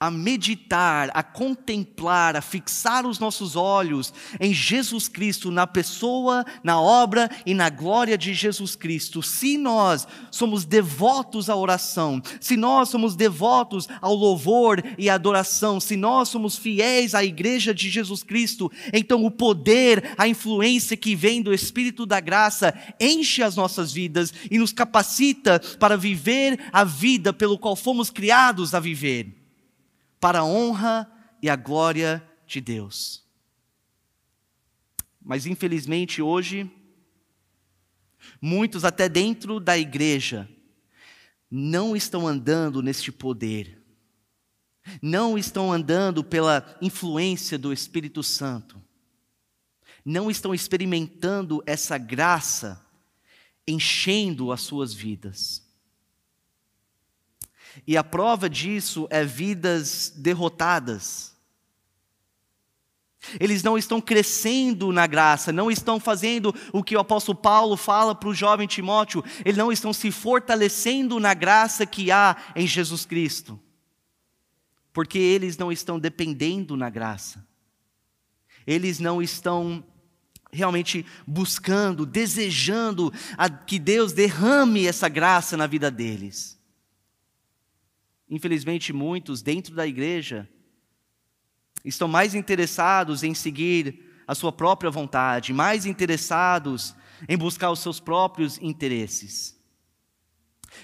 a 0.05 0.11
meditar, 0.11 1.11
a 1.15 1.23
contemplar, 1.23 2.37
a 2.37 2.43
fixar 2.43 3.07
os 3.07 3.19
nossos 3.19 3.57
olhos 3.57 4.13
em 4.39 4.53
Jesus 4.53 5.09
Cristo, 5.09 5.51
na 5.51 5.67
pessoa, 5.67 6.45
na 6.63 6.79
obra 6.79 7.31
e 7.47 7.55
na 7.55 7.71
glória 7.71 8.19
de 8.19 8.35
Jesus 8.35 8.77
Cristo. 8.77 9.23
Se 9.23 9.57
nós 9.57 10.07
somos 10.31 10.67
devotos 10.67 11.49
à 11.49 11.57
oração, 11.57 12.21
se 12.39 12.55
nós 12.55 12.91
somos 12.91 13.17
devotos 13.17 13.89
ao 14.03 14.15
louvor 14.15 14.85
e 14.99 15.09
adoração, 15.09 15.81
se 15.81 15.97
nós 15.97 16.29
somos 16.29 16.59
fiéis 16.59 17.15
à 17.15 17.25
igreja 17.25 17.73
de 17.73 17.89
Jesus 17.89 18.23
Cristo, 18.23 18.71
então 18.93 19.25
o 19.25 19.31
poder, 19.31 20.13
a 20.19 20.29
influência 20.29 20.99
que 20.99 21.17
vem 21.17 21.41
do 21.41 21.55
Espírito 21.55 22.05
da 22.05 22.21
graça 22.21 22.75
enche 23.01 23.43
as 23.43 23.57
nossas 23.57 23.91
vidas 23.91 24.35
e 24.51 24.59
nos 24.59 24.71
capacita 24.71 25.59
para 25.81 25.97
viver 25.97 26.61
a 26.71 26.85
vida 26.85 27.33
pelo 27.33 27.59
qual 27.59 27.75
fomos 27.75 28.11
criados 28.11 28.75
a 28.75 28.81
viver 28.81 29.44
para 30.25 30.39
a 30.39 30.45
honra 30.47 31.07
e 31.43 31.51
a 31.51 31.55
glória 31.55 32.27
de 32.47 32.59
Deus. 32.59 33.23
Mas 35.23 35.45
infelizmente 35.45 36.23
hoje, 36.23 36.71
muitos 38.41 38.87
até 38.87 39.07
dentro 39.07 39.61
da 39.61 39.77
igreja 39.77 40.49
não 41.51 41.95
estão 41.95 42.27
andando 42.27 42.81
neste 42.81 43.13
poder, 43.13 43.85
não 45.03 45.37
estão 45.37 45.71
andando 45.71 46.25
pela 46.25 46.75
influência 46.81 47.59
do 47.59 47.71
Espírito 47.71 48.23
Santo, 48.23 48.83
não 50.03 50.31
estão 50.31 50.55
experimentando 50.55 51.63
essa 51.67 51.99
graça 51.99 52.83
enchendo 53.69 54.51
as 54.53 54.63
suas 54.63 54.95
vidas. 54.95 55.64
E 57.87 57.97
a 57.97 58.05
prova 58.05 58.49
disso 58.49 59.07
é 59.11 59.25
vidas 59.25 60.13
derrotadas. 60.17 61.35
Eles 63.41 63.63
não 63.63 63.79
estão 63.79 64.01
crescendo 64.01 64.93
na 64.93 65.07
graça, 65.07 65.53
não 65.53 65.71
estão 65.71 65.99
fazendo 65.99 66.55
o 66.73 66.83
que 66.83 66.97
o 66.97 67.01
apóstolo 67.01 67.37
Paulo 67.37 67.77
fala 67.77 68.15
para 68.15 68.29
o 68.29 68.35
jovem 68.35 68.67
Timóteo, 68.67 69.25
eles 69.45 69.57
não 69.57 69.73
estão 69.73 69.93
se 69.93 70.11
fortalecendo 70.11 71.19
na 71.19 71.33
graça 71.35 71.87
que 71.87 72.11
há 72.11 72.37
em 72.55 72.67
Jesus 72.67 73.07
Cristo, 73.07 73.59
porque 74.93 75.19
eles 75.19 75.57
não 75.57 75.73
estão 75.73 75.99
dependendo 75.99 76.77
na 76.77 76.91
graça, 76.91 77.47
eles 78.67 78.99
não 78.99 79.23
estão 79.23 79.83
realmente 80.53 81.05
buscando, 81.27 82.07
desejando 82.07 83.13
que 83.67 83.79
Deus 83.79 84.13
derrame 84.13 84.87
essa 84.87 85.09
graça 85.09 85.57
na 85.57 85.67
vida 85.67 85.91
deles. 85.91 86.63
Infelizmente, 88.29 88.93
muitos 88.93 89.43
dentro 89.43 89.75
da 89.75 89.87
igreja 89.87 90.49
estão 91.85 92.09
mais 92.09 92.35
interessados 92.35 93.23
em 93.23 93.35
seguir 93.35 94.03
a 94.27 94.35
sua 94.35 94.51
própria 94.51 94.91
vontade, 94.91 95.53
mais 95.53 95.85
interessados 95.85 96.95
em 97.29 97.37
buscar 97.37 97.71
os 97.71 97.81
seus 97.81 98.01
próprios 98.01 98.59
interesses, 98.59 99.61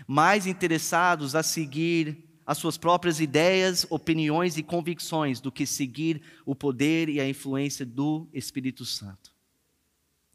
mais 0.06 0.47
interessados 0.47 1.35
a 1.35 1.42
seguir 1.42 2.30
as 2.47 2.59
suas 2.59 2.76
próprias 2.76 3.20
ideias, 3.20 3.87
opiniões 3.88 4.56
e 4.59 4.62
convicções 4.62 5.40
do 5.40 5.52
que 5.52 5.64
seguir 5.64 6.20
o 6.44 6.54
poder 6.54 7.09
e 7.09 7.20
a 7.20 7.28
influência 7.28 7.87
do 7.87 8.28
Espírito 8.32 8.85
Santo. 8.85 9.32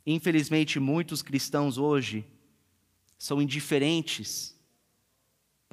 Infelizmente, 0.05 0.79
muitos 0.79 1.21
cristãos 1.21 1.77
hoje 1.77 2.25
são 3.17 3.41
indiferentes 3.41 4.54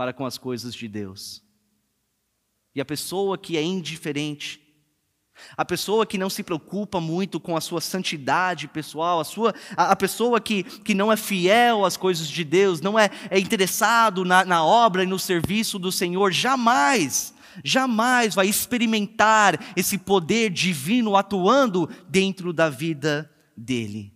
para 0.03 0.13
com 0.13 0.27
as 0.27 0.37
coisas 0.37 0.75
de 0.75 0.89
Deus. 0.89 1.41
E 2.75 2.81
a 2.81 2.85
pessoa 2.85 3.39
que 3.39 3.57
é 3.57 3.63
indiferente, 3.63 4.61
a 5.57 5.65
pessoa 5.65 6.05
que 6.05 6.19
não 6.19 6.29
se 6.29 6.43
preocupa 6.43 7.01
muito 7.01 7.39
com 7.39 7.57
a 7.57 7.61
sua 7.61 7.81
santidade 7.81 8.67
pessoal, 8.67 9.21
a, 9.21 9.25
sua, 9.25 9.55
a, 9.77 9.93
a 9.93 9.97
pessoa 9.97 10.41
que, 10.41 10.65
que 10.65 10.93
não 10.93 11.13
é 11.13 11.17
fiel 11.17 11.85
às 11.85 11.97
coisas 11.97 12.27
de 12.27 12.43
Deus, 12.43 12.81
não 12.81 12.99
é, 12.99 13.11
é 13.31 13.39
interessado 13.39 14.25
na, 14.25 14.45
na 14.45 14.65
obra 14.65 15.05
e 15.05 15.07
no 15.07 15.21
serviço 15.21 15.79
do 15.79 15.93
Senhor, 15.93 16.33
jamais, 16.33 17.33
jamais 17.63 18.35
vai 18.35 18.49
experimentar 18.49 19.57
esse 19.77 19.97
poder 19.97 20.51
divino 20.51 21.15
atuando 21.15 21.89
dentro 22.09 22.53
da 22.53 22.69
vida 22.69 23.31
dele. 23.57 24.12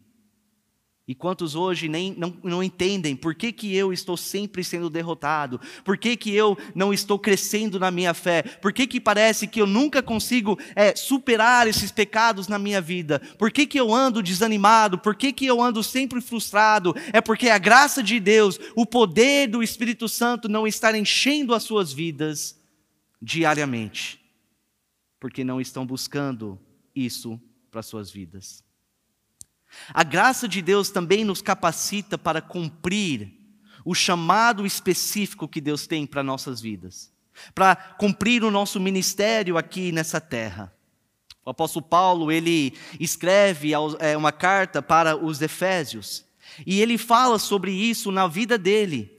E 1.08 1.14
quantos 1.14 1.54
hoje 1.54 1.88
nem 1.88 2.12
não, 2.16 2.36
não 2.42 2.60
entendem 2.60 3.14
por 3.14 3.32
que, 3.32 3.52
que 3.52 3.72
eu 3.76 3.92
estou 3.92 4.16
sempre 4.16 4.64
sendo 4.64 4.90
derrotado? 4.90 5.60
Por 5.84 5.96
que, 5.96 6.16
que 6.16 6.34
eu 6.34 6.58
não 6.74 6.92
estou 6.92 7.16
crescendo 7.16 7.78
na 7.78 7.92
minha 7.92 8.12
fé? 8.12 8.42
Por 8.42 8.72
que, 8.72 8.88
que 8.88 9.00
parece 9.00 9.46
que 9.46 9.60
eu 9.60 9.68
nunca 9.68 10.02
consigo 10.02 10.58
é, 10.74 10.96
superar 10.96 11.68
esses 11.68 11.92
pecados 11.92 12.48
na 12.48 12.58
minha 12.58 12.80
vida? 12.80 13.20
Por 13.38 13.52
que, 13.52 13.66
que 13.66 13.78
eu 13.78 13.94
ando 13.94 14.20
desanimado? 14.20 14.98
Por 14.98 15.14
que, 15.14 15.32
que 15.32 15.46
eu 15.46 15.62
ando 15.62 15.80
sempre 15.80 16.20
frustrado? 16.20 16.92
É 17.12 17.20
porque 17.20 17.50
a 17.50 17.58
graça 17.58 18.02
de 18.02 18.18
Deus, 18.18 18.58
o 18.74 18.84
poder 18.84 19.46
do 19.46 19.62
Espírito 19.62 20.08
Santo 20.08 20.48
não 20.48 20.66
está 20.66 20.96
enchendo 20.98 21.54
as 21.54 21.62
suas 21.62 21.92
vidas 21.92 22.60
diariamente. 23.22 24.20
Porque 25.20 25.44
não 25.44 25.60
estão 25.60 25.86
buscando 25.86 26.58
isso 26.92 27.40
para 27.70 27.78
as 27.78 27.86
suas 27.86 28.10
vidas. 28.10 28.65
A 29.92 30.02
graça 30.02 30.48
de 30.48 30.62
Deus 30.62 30.90
também 30.90 31.24
nos 31.24 31.42
capacita 31.42 32.16
para 32.16 32.40
cumprir 32.40 33.32
o 33.84 33.94
chamado 33.94 34.66
específico 34.66 35.46
que 35.46 35.60
Deus 35.60 35.86
tem 35.86 36.06
para 36.06 36.22
nossas 36.22 36.60
vidas, 36.60 37.12
para 37.54 37.76
cumprir 37.76 38.42
o 38.42 38.50
nosso 38.50 38.80
ministério 38.80 39.56
aqui 39.56 39.92
nessa 39.92 40.20
terra. 40.20 40.74
O 41.44 41.50
apóstolo 41.50 41.86
Paulo, 41.86 42.32
ele 42.32 42.76
escreve 42.98 43.70
é, 44.00 44.16
uma 44.16 44.32
carta 44.32 44.82
para 44.82 45.16
os 45.16 45.40
Efésios, 45.40 46.24
e 46.66 46.80
ele 46.80 46.98
fala 46.98 47.38
sobre 47.38 47.70
isso 47.70 48.10
na 48.10 48.26
vida 48.26 48.58
dele, 48.58 49.16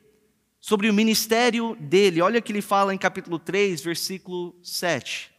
sobre 0.60 0.90
o 0.90 0.94
ministério 0.94 1.78
dele. 1.80 2.22
Olha 2.22 2.40
o 2.40 2.44
que 2.44 2.52
ele 2.52 2.62
fala 2.62 2.94
em 2.94 2.98
capítulo 2.98 3.40
3, 3.40 3.82
versículo 3.82 4.54
7. 4.62 5.32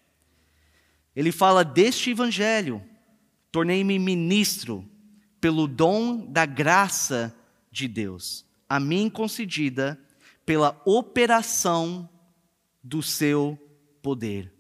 Ele 1.15 1.31
fala: 1.31 1.63
Deste 1.63 2.11
evangelho 2.11 2.83
tornei-me 3.53 3.99
ministro 3.99 4.89
pelo 5.41 5.67
dom 5.67 6.27
da 6.27 6.45
graça 6.45 7.35
de 7.71 7.87
Deus, 7.87 8.45
a 8.69 8.81
mim 8.81 9.09
concedida 9.09 9.99
pela 10.45 10.81
operação 10.85 12.09
do 12.83 13.03
seu 13.03 13.59
poder. 14.03 14.58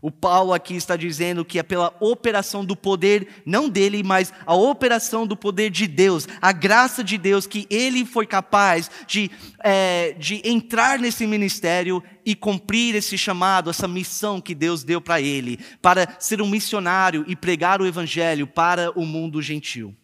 O 0.00 0.10
Paulo 0.10 0.52
aqui 0.52 0.74
está 0.74 0.96
dizendo 0.96 1.44
que 1.44 1.58
é 1.58 1.62
pela 1.62 1.94
operação 2.00 2.64
do 2.64 2.76
poder, 2.76 3.42
não 3.46 3.68
dele, 3.68 4.02
mas 4.02 4.32
a 4.44 4.54
operação 4.54 5.26
do 5.26 5.36
poder 5.36 5.70
de 5.70 5.86
Deus, 5.86 6.28
a 6.42 6.52
graça 6.52 7.02
de 7.02 7.16
Deus, 7.16 7.46
que 7.46 7.66
ele 7.70 8.04
foi 8.04 8.26
capaz 8.26 8.90
de, 9.06 9.30
é, 9.60 10.12
de 10.18 10.42
entrar 10.44 10.98
nesse 10.98 11.26
ministério 11.26 12.02
e 12.24 12.34
cumprir 12.34 12.94
esse 12.94 13.16
chamado, 13.16 13.70
essa 13.70 13.88
missão 13.88 14.40
que 14.40 14.54
Deus 14.54 14.84
deu 14.84 15.00
para 15.00 15.20
ele, 15.20 15.58
para 15.80 16.16
ser 16.18 16.42
um 16.42 16.48
missionário 16.48 17.24
e 17.26 17.36
pregar 17.36 17.80
o 17.80 17.86
evangelho 17.86 18.46
para 18.46 18.90
o 18.98 19.06
mundo 19.06 19.40
gentil. 19.40 19.94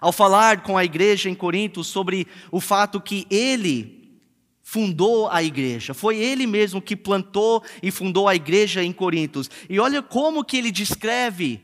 Ao 0.00 0.12
falar 0.12 0.62
com 0.62 0.76
a 0.76 0.84
igreja 0.84 1.30
em 1.30 1.34
Corinto 1.34 1.82
sobre 1.82 2.26
o 2.50 2.60
fato 2.60 3.00
que 3.00 3.26
ele 3.30 4.03
fundou 4.64 5.28
a 5.28 5.42
igreja. 5.42 5.92
Foi 5.92 6.16
ele 6.16 6.46
mesmo 6.46 6.80
que 6.80 6.96
plantou 6.96 7.62
e 7.82 7.90
fundou 7.90 8.26
a 8.26 8.34
igreja 8.34 8.82
em 8.82 8.92
Corintos. 8.92 9.50
E 9.68 9.78
olha 9.78 10.02
como 10.02 10.42
que 10.42 10.56
ele 10.56 10.72
descreve 10.72 11.62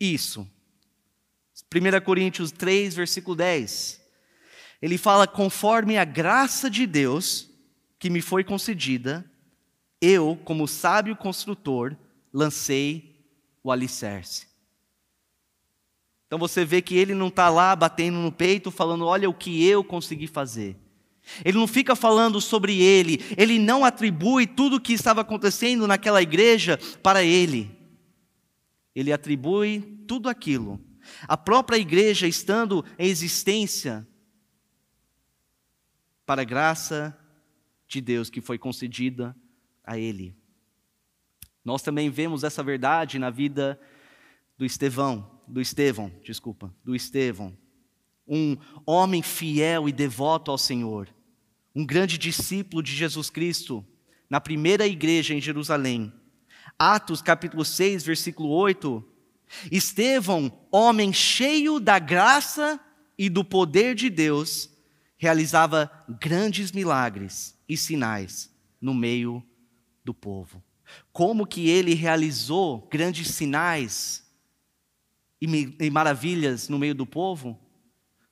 isso. 0.00 0.48
1 1.72 2.00
Coríntios 2.02 2.50
3, 2.50 2.94
versículo 2.94 3.36
10. 3.36 4.00
Ele 4.80 4.96
fala: 4.96 5.26
conforme 5.26 5.98
a 5.98 6.04
graça 6.04 6.70
de 6.70 6.86
Deus 6.86 7.50
que 7.98 8.08
me 8.08 8.22
foi 8.22 8.42
concedida, 8.42 9.30
eu, 10.00 10.40
como 10.42 10.66
sábio 10.66 11.14
construtor, 11.14 11.94
lancei 12.32 13.22
o 13.62 13.70
alicerce. 13.70 14.48
Então 16.26 16.38
você 16.38 16.64
vê 16.64 16.80
que 16.80 16.96
ele 16.96 17.12
não 17.12 17.28
está 17.28 17.50
lá 17.50 17.76
batendo 17.76 18.16
no 18.16 18.32
peito, 18.32 18.70
falando: 18.70 19.04
olha 19.04 19.28
o 19.28 19.34
que 19.34 19.62
eu 19.66 19.84
consegui 19.84 20.26
fazer. 20.26 20.74
Ele 21.44 21.58
não 21.58 21.66
fica 21.66 21.94
falando 21.96 22.40
sobre 22.40 22.80
ele, 22.80 23.18
ele 23.36 23.58
não 23.58 23.84
atribui 23.84 24.46
tudo 24.46 24.76
o 24.76 24.80
que 24.80 24.92
estava 24.92 25.20
acontecendo 25.20 25.86
naquela 25.86 26.22
igreja 26.22 26.78
para 27.02 27.22
ele. 27.22 27.70
Ele 28.94 29.12
atribui 29.12 29.80
tudo 30.06 30.28
aquilo. 30.28 30.80
A 31.26 31.36
própria 31.36 31.76
igreja 31.76 32.26
estando 32.26 32.84
em 32.98 33.08
existência 33.08 34.06
para 36.26 36.42
a 36.42 36.44
graça 36.44 37.16
de 37.88 38.00
Deus 38.00 38.30
que 38.30 38.40
foi 38.40 38.58
concedida 38.58 39.36
a 39.84 39.98
ele. 39.98 40.36
Nós 41.64 41.82
também 41.82 42.08
vemos 42.08 42.44
essa 42.44 42.62
verdade 42.62 43.18
na 43.18 43.30
vida 43.30 43.80
do 44.56 44.64
Estevão, 44.64 45.40
do 45.46 45.60
Estevão, 45.60 46.12
desculpa, 46.22 46.72
do 46.84 46.94
Estevão, 46.94 47.56
um 48.26 48.56
homem 48.86 49.22
fiel 49.22 49.88
e 49.88 49.92
devoto 49.92 50.50
ao 50.50 50.58
Senhor, 50.58 51.08
um 51.74 51.84
grande 51.84 52.18
discípulo 52.18 52.82
de 52.82 52.92
Jesus 52.94 53.30
Cristo, 53.30 53.84
na 54.28 54.40
primeira 54.40 54.86
igreja 54.86 55.34
em 55.34 55.40
Jerusalém. 55.40 56.12
Atos 56.78 57.20
capítulo 57.22 57.64
6, 57.64 58.04
versículo 58.04 58.48
8. 58.50 59.06
Estevão, 59.70 60.52
homem 60.70 61.12
cheio 61.12 61.80
da 61.80 61.98
graça 61.98 62.80
e 63.18 63.28
do 63.28 63.44
poder 63.44 63.94
de 63.94 64.08
Deus, 64.08 64.70
realizava 65.16 65.90
grandes 66.20 66.72
milagres 66.72 67.56
e 67.68 67.76
sinais 67.76 68.50
no 68.80 68.94
meio 68.94 69.42
do 70.04 70.14
povo. 70.14 70.62
Como 71.12 71.46
que 71.46 71.68
ele 71.68 71.94
realizou 71.94 72.88
grandes 72.90 73.28
sinais 73.28 74.24
e 75.40 75.90
maravilhas 75.90 76.68
no 76.68 76.78
meio 76.78 76.94
do 76.94 77.06
povo? 77.06 77.58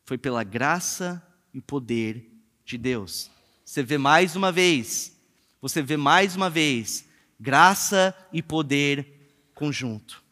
foi 0.09 0.17
pela 0.17 0.43
graça 0.43 1.23
e 1.53 1.61
poder 1.61 2.38
de 2.69 2.77
Deus. 2.77 3.31
Você 3.65 3.83
vê 3.83 3.97
mais 3.97 4.37
uma 4.37 4.53
vez, 4.53 5.17
você 5.61 5.83
vê 5.83 5.97
mais 5.97 6.37
uma 6.37 6.51
vez, 6.51 7.07
graça 7.41 8.15
e 8.31 8.43
poder 8.43 9.51
conjunto. 9.55 10.23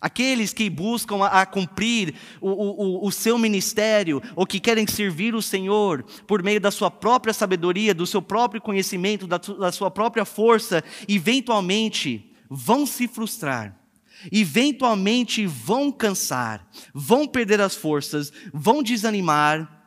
Aqueles 0.00 0.52
que 0.52 0.68
buscam 0.70 1.24
a, 1.24 1.42
a 1.42 1.46
cumprir 1.46 2.14
o, 2.40 2.50
o, 2.50 3.06
o, 3.06 3.10
seu 3.10 3.36
ministério, 3.36 4.22
ou 4.36 4.46
que 4.46 4.60
querem 4.60 4.86
servir 4.86 5.34
o 5.34 5.42
Senhor 5.42 6.04
por 6.26 6.42
meio 6.42 6.60
da 6.60 6.70
sua 6.70 6.90
própria 6.90 7.32
sabedoria, 7.32 7.94
do 7.94 8.06
seu 8.06 8.22
próprio 8.22 8.60
conhecimento, 8.60 9.26
da, 9.26 9.38
da 9.38 9.72
sua 9.72 9.90
própria 9.90 10.24
força, 10.24 10.84
eventualmente 11.08 12.32
vão 12.48 12.86
se 12.86 13.08
frustrar 13.08 13.80
eventualmente 14.32 15.44
vão 15.46 15.92
cansar, 15.92 16.66
vão 16.94 17.26
perder 17.26 17.60
as 17.60 17.74
forças, 17.74 18.32
vão 18.54 18.82
desanimar 18.82 19.83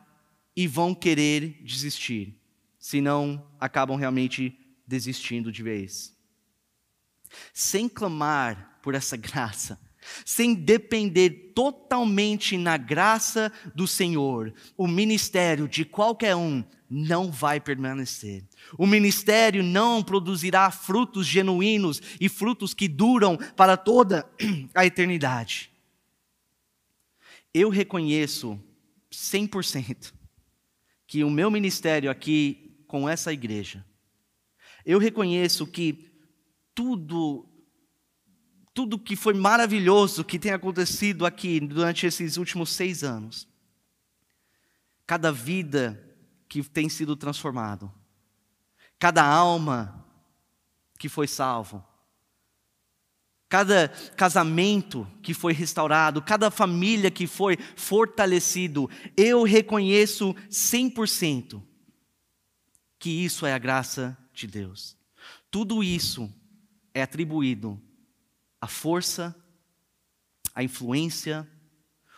e 0.58 0.66
vão 0.66 0.92
querer 0.92 1.60
desistir, 1.62 2.34
senão 2.80 3.46
acabam 3.60 3.96
realmente 3.96 4.58
desistindo 4.84 5.52
de 5.52 5.62
vez. 5.62 6.18
Sem 7.54 7.88
clamar 7.88 8.80
por 8.82 8.96
essa 8.96 9.16
graça, 9.16 9.80
sem 10.26 10.54
depender 10.54 11.52
totalmente 11.54 12.58
na 12.58 12.76
graça 12.76 13.52
do 13.72 13.86
Senhor, 13.86 14.52
o 14.76 14.88
ministério 14.88 15.68
de 15.68 15.84
qualquer 15.84 16.34
um 16.34 16.64
não 16.90 17.30
vai 17.30 17.60
permanecer. 17.60 18.44
O 18.76 18.84
ministério 18.84 19.62
não 19.62 20.02
produzirá 20.02 20.72
frutos 20.72 21.24
genuínos 21.24 22.02
e 22.20 22.28
frutos 22.28 22.74
que 22.74 22.88
duram 22.88 23.36
para 23.54 23.76
toda 23.76 24.28
a 24.74 24.84
eternidade. 24.84 25.70
Eu 27.54 27.68
reconheço 27.68 28.60
100% 29.12 30.17
que 31.08 31.24
o 31.24 31.30
meu 31.30 31.50
ministério 31.50 32.10
aqui 32.10 32.84
com 32.86 33.08
essa 33.08 33.32
igreja, 33.32 33.84
eu 34.84 34.98
reconheço 34.98 35.66
que 35.66 36.12
tudo 36.74 37.44
tudo 38.74 38.96
que 38.96 39.16
foi 39.16 39.34
maravilhoso 39.34 40.22
que 40.22 40.38
tem 40.38 40.52
acontecido 40.52 41.26
aqui 41.26 41.58
durante 41.58 42.06
esses 42.06 42.36
últimos 42.36 42.70
seis 42.70 43.02
anos, 43.02 43.48
cada 45.04 45.32
vida 45.32 46.00
que 46.48 46.62
tem 46.62 46.88
sido 46.88 47.16
transformado, 47.16 47.92
cada 48.96 49.24
alma 49.26 50.06
que 50.96 51.08
foi 51.08 51.26
salvo, 51.26 51.84
cada 53.48 53.88
casamento 54.16 55.08
que 55.22 55.32
foi 55.32 55.52
restaurado, 55.52 56.20
cada 56.20 56.50
família 56.50 57.10
que 57.10 57.26
foi 57.26 57.56
fortalecido, 57.76 58.90
eu 59.16 59.42
reconheço 59.42 60.34
100% 60.50 61.62
que 62.98 63.10
isso 63.10 63.46
é 63.46 63.54
a 63.54 63.58
graça 63.58 64.16
de 64.34 64.46
Deus. 64.46 64.96
Tudo 65.50 65.82
isso 65.82 66.32
é 66.92 67.02
atribuído 67.02 67.80
à 68.60 68.66
força, 68.66 69.34
à 70.54 70.62
influência, 70.62 71.48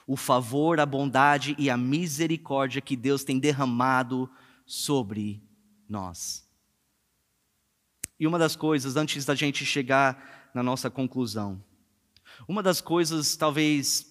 o 0.06 0.16
favor, 0.16 0.80
a 0.80 0.86
bondade 0.86 1.54
e 1.58 1.70
a 1.70 1.76
misericórdia 1.76 2.80
que 2.80 2.96
Deus 2.96 3.22
tem 3.22 3.38
derramado 3.38 4.28
sobre 4.66 5.42
nós. 5.88 6.48
E 8.18 8.26
uma 8.26 8.38
das 8.38 8.56
coisas, 8.56 8.96
antes 8.96 9.24
da 9.24 9.34
gente 9.34 9.64
chegar 9.64 10.39
na 10.54 10.62
nossa 10.62 10.90
conclusão, 10.90 11.62
uma 12.48 12.62
das 12.62 12.80
coisas 12.80 13.36
talvez 13.36 14.10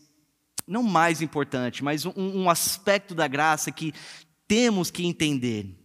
não 0.67 0.83
mais 0.83 1.21
importante, 1.21 1.83
mas 1.83 2.05
um, 2.05 2.13
um 2.15 2.49
aspecto 2.49 3.15
da 3.15 3.27
graça 3.27 3.71
que 3.71 3.93
temos 4.47 4.91
que 4.91 5.05
entender 5.05 5.75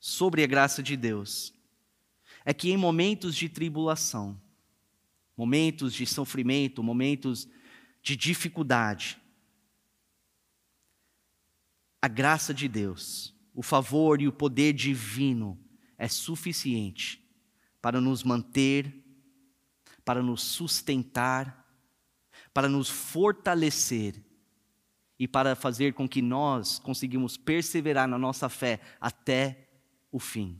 sobre 0.00 0.42
a 0.42 0.46
graça 0.46 0.82
de 0.82 0.96
Deus 0.96 1.54
é 2.44 2.54
que 2.54 2.70
em 2.70 2.76
momentos 2.76 3.36
de 3.36 3.48
tribulação, 3.48 4.40
momentos 5.36 5.92
de 5.92 6.06
sofrimento, 6.06 6.82
momentos 6.82 7.48
de 8.02 8.16
dificuldade, 8.16 9.20
a 12.00 12.08
graça 12.08 12.54
de 12.54 12.68
Deus, 12.68 13.34
o 13.54 13.62
favor 13.62 14.20
e 14.20 14.28
o 14.28 14.32
poder 14.32 14.72
divino 14.72 15.58
é 15.96 16.08
suficiente 16.08 17.22
para 17.82 18.00
nos 18.00 18.22
manter, 18.22 19.04
para 20.08 20.22
nos 20.22 20.40
sustentar, 20.40 21.68
para 22.54 22.66
nos 22.66 22.88
fortalecer 22.88 24.14
e 25.18 25.28
para 25.28 25.54
fazer 25.54 25.92
com 25.92 26.08
que 26.08 26.22
nós 26.22 26.78
conseguimos 26.78 27.36
perseverar 27.36 28.08
na 28.08 28.16
nossa 28.16 28.48
fé 28.48 28.80
até 28.98 29.68
o 30.10 30.18
fim. 30.18 30.58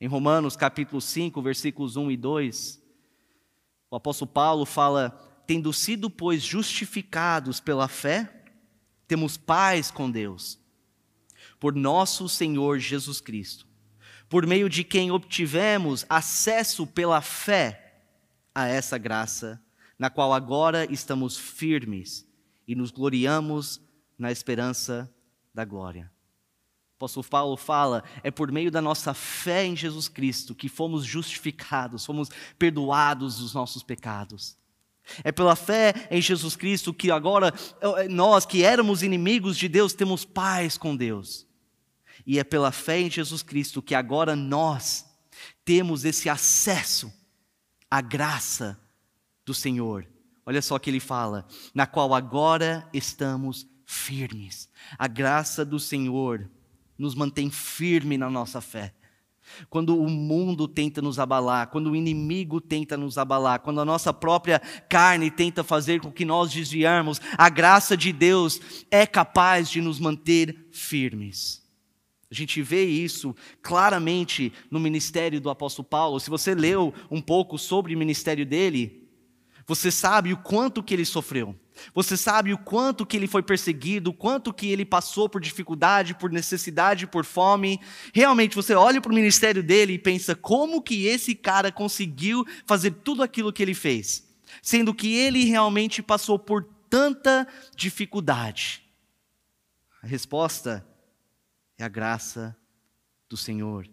Em 0.00 0.08
Romanos 0.08 0.56
capítulo 0.56 1.02
5, 1.02 1.42
versículos 1.42 1.96
1 1.96 2.12
e 2.12 2.16
2, 2.16 2.82
o 3.90 3.96
apóstolo 3.96 4.30
Paulo 4.30 4.64
fala: 4.64 5.10
Tendo 5.46 5.70
sido, 5.70 6.08
pois, 6.08 6.42
justificados 6.42 7.60
pela 7.60 7.88
fé, 7.88 8.46
temos 9.06 9.36
paz 9.36 9.90
com 9.90 10.10
Deus, 10.10 10.58
por 11.58 11.74
nosso 11.74 12.26
Senhor 12.26 12.78
Jesus 12.78 13.20
Cristo 13.20 13.68
por 14.30 14.46
meio 14.46 14.68
de 14.68 14.84
quem 14.84 15.10
obtivemos 15.10 16.06
acesso 16.08 16.86
pela 16.86 17.20
fé 17.20 17.79
a 18.62 18.68
essa 18.68 18.98
graça, 18.98 19.60
na 19.98 20.08
qual 20.08 20.32
agora 20.32 20.90
estamos 20.90 21.36
firmes 21.36 22.26
e 22.66 22.74
nos 22.74 22.90
gloriamos 22.90 23.80
na 24.18 24.32
esperança 24.32 25.12
da 25.52 25.64
glória. 25.64 26.10
O 26.92 26.96
apóstolo 27.00 27.26
Paulo 27.26 27.56
fala, 27.56 28.04
é 28.22 28.30
por 28.30 28.52
meio 28.52 28.70
da 28.70 28.80
nossa 28.80 29.14
fé 29.14 29.64
em 29.64 29.74
Jesus 29.74 30.08
Cristo 30.08 30.54
que 30.54 30.68
fomos 30.68 31.04
justificados, 31.04 32.04
fomos 32.04 32.28
perdoados 32.58 33.38
dos 33.38 33.54
nossos 33.54 33.82
pecados. 33.82 34.56
É 35.24 35.32
pela 35.32 35.56
fé 35.56 36.06
em 36.10 36.20
Jesus 36.20 36.56
Cristo 36.56 36.94
que 36.94 37.10
agora 37.10 37.52
nós, 38.08 38.46
que 38.46 38.62
éramos 38.62 39.02
inimigos 39.02 39.56
de 39.56 39.68
Deus, 39.68 39.92
temos 39.92 40.24
paz 40.24 40.78
com 40.78 40.94
Deus. 40.94 41.46
E 42.26 42.38
é 42.38 42.44
pela 42.44 42.70
fé 42.70 43.00
em 43.00 43.10
Jesus 43.10 43.42
Cristo 43.42 43.82
que 43.82 43.94
agora 43.94 44.36
nós 44.36 45.06
temos 45.64 46.04
esse 46.04 46.28
acesso 46.28 47.19
à 47.90 48.00
graça 48.00 48.78
do 49.44 49.52
Senhor. 49.52 50.06
Olha 50.46 50.62
só 50.62 50.76
o 50.76 50.80
que 50.80 50.90
ele 50.90 51.00
fala: 51.00 51.46
na 51.74 51.86
qual 51.86 52.14
agora 52.14 52.88
estamos 52.92 53.66
firmes. 53.84 54.68
A 54.98 55.08
graça 55.08 55.64
do 55.64 55.80
Senhor 55.80 56.48
nos 56.96 57.14
mantém 57.14 57.50
firme 57.50 58.16
na 58.16 58.30
nossa 58.30 58.60
fé. 58.60 58.94
Quando 59.68 59.98
o 59.98 60.08
mundo 60.08 60.68
tenta 60.68 61.02
nos 61.02 61.18
abalar, 61.18 61.68
quando 61.68 61.90
o 61.90 61.96
inimigo 61.96 62.60
tenta 62.60 62.96
nos 62.96 63.18
abalar, 63.18 63.60
quando 63.60 63.80
a 63.80 63.84
nossa 63.84 64.12
própria 64.12 64.60
carne 64.88 65.30
tenta 65.30 65.64
fazer 65.64 66.00
com 66.00 66.12
que 66.12 66.24
nós 66.24 66.52
desviarmos, 66.52 67.20
a 67.36 67.48
graça 67.48 67.96
de 67.96 68.12
Deus 68.12 68.60
é 68.90 69.04
capaz 69.06 69.68
de 69.68 69.80
nos 69.80 69.98
manter 69.98 70.68
firmes. 70.70 71.59
A 72.30 72.34
gente 72.34 72.62
vê 72.62 72.84
isso 72.84 73.34
claramente 73.60 74.52
no 74.70 74.78
ministério 74.78 75.40
do 75.40 75.50
apóstolo 75.50 75.88
Paulo. 75.88 76.20
Se 76.20 76.30
você 76.30 76.54
leu 76.54 76.94
um 77.10 77.20
pouco 77.20 77.58
sobre 77.58 77.94
o 77.94 77.98
ministério 77.98 78.46
dele, 78.46 79.08
você 79.66 79.90
sabe 79.90 80.32
o 80.32 80.36
quanto 80.36 80.82
que 80.82 80.94
ele 80.94 81.04
sofreu. 81.04 81.58
Você 81.94 82.16
sabe 82.16 82.52
o 82.52 82.58
quanto 82.58 83.06
que 83.06 83.16
ele 83.16 83.26
foi 83.26 83.42
perseguido, 83.42 84.10
o 84.10 84.14
quanto 84.14 84.52
que 84.52 84.68
ele 84.68 84.84
passou 84.84 85.28
por 85.28 85.40
dificuldade, 85.40 86.14
por 86.14 86.30
necessidade, 86.30 87.06
por 87.06 87.24
fome. 87.24 87.80
Realmente 88.12 88.54
você 88.54 88.74
olha 88.74 89.00
para 89.00 89.12
o 89.12 89.14
ministério 89.14 89.62
dele 89.62 89.94
e 89.94 89.98
pensa 89.98 90.34
como 90.34 90.82
que 90.82 91.06
esse 91.06 91.34
cara 91.34 91.72
conseguiu 91.72 92.44
fazer 92.66 92.90
tudo 93.04 93.22
aquilo 93.22 93.52
que 93.52 93.62
ele 93.62 93.74
fez, 93.74 94.28
sendo 94.62 94.94
que 94.94 95.14
ele 95.14 95.44
realmente 95.44 96.02
passou 96.02 96.38
por 96.38 96.64
tanta 96.88 97.46
dificuldade. 97.76 98.82
A 100.02 100.06
resposta 100.06 100.84
é 100.84 100.99
a 101.82 101.88
graça 101.88 102.56
do 103.28 103.36
Senhor. 103.36 103.88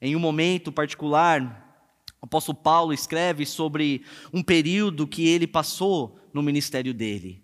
Em 0.00 0.16
um 0.16 0.20
momento 0.20 0.72
particular, 0.72 1.62
o 2.20 2.24
apóstolo 2.24 2.56
Paulo 2.56 2.92
escreve 2.92 3.44
sobre 3.44 4.04
um 4.32 4.42
período 4.42 5.06
que 5.06 5.26
ele 5.26 5.46
passou 5.46 6.18
no 6.32 6.42
ministério 6.42 6.94
dele. 6.94 7.42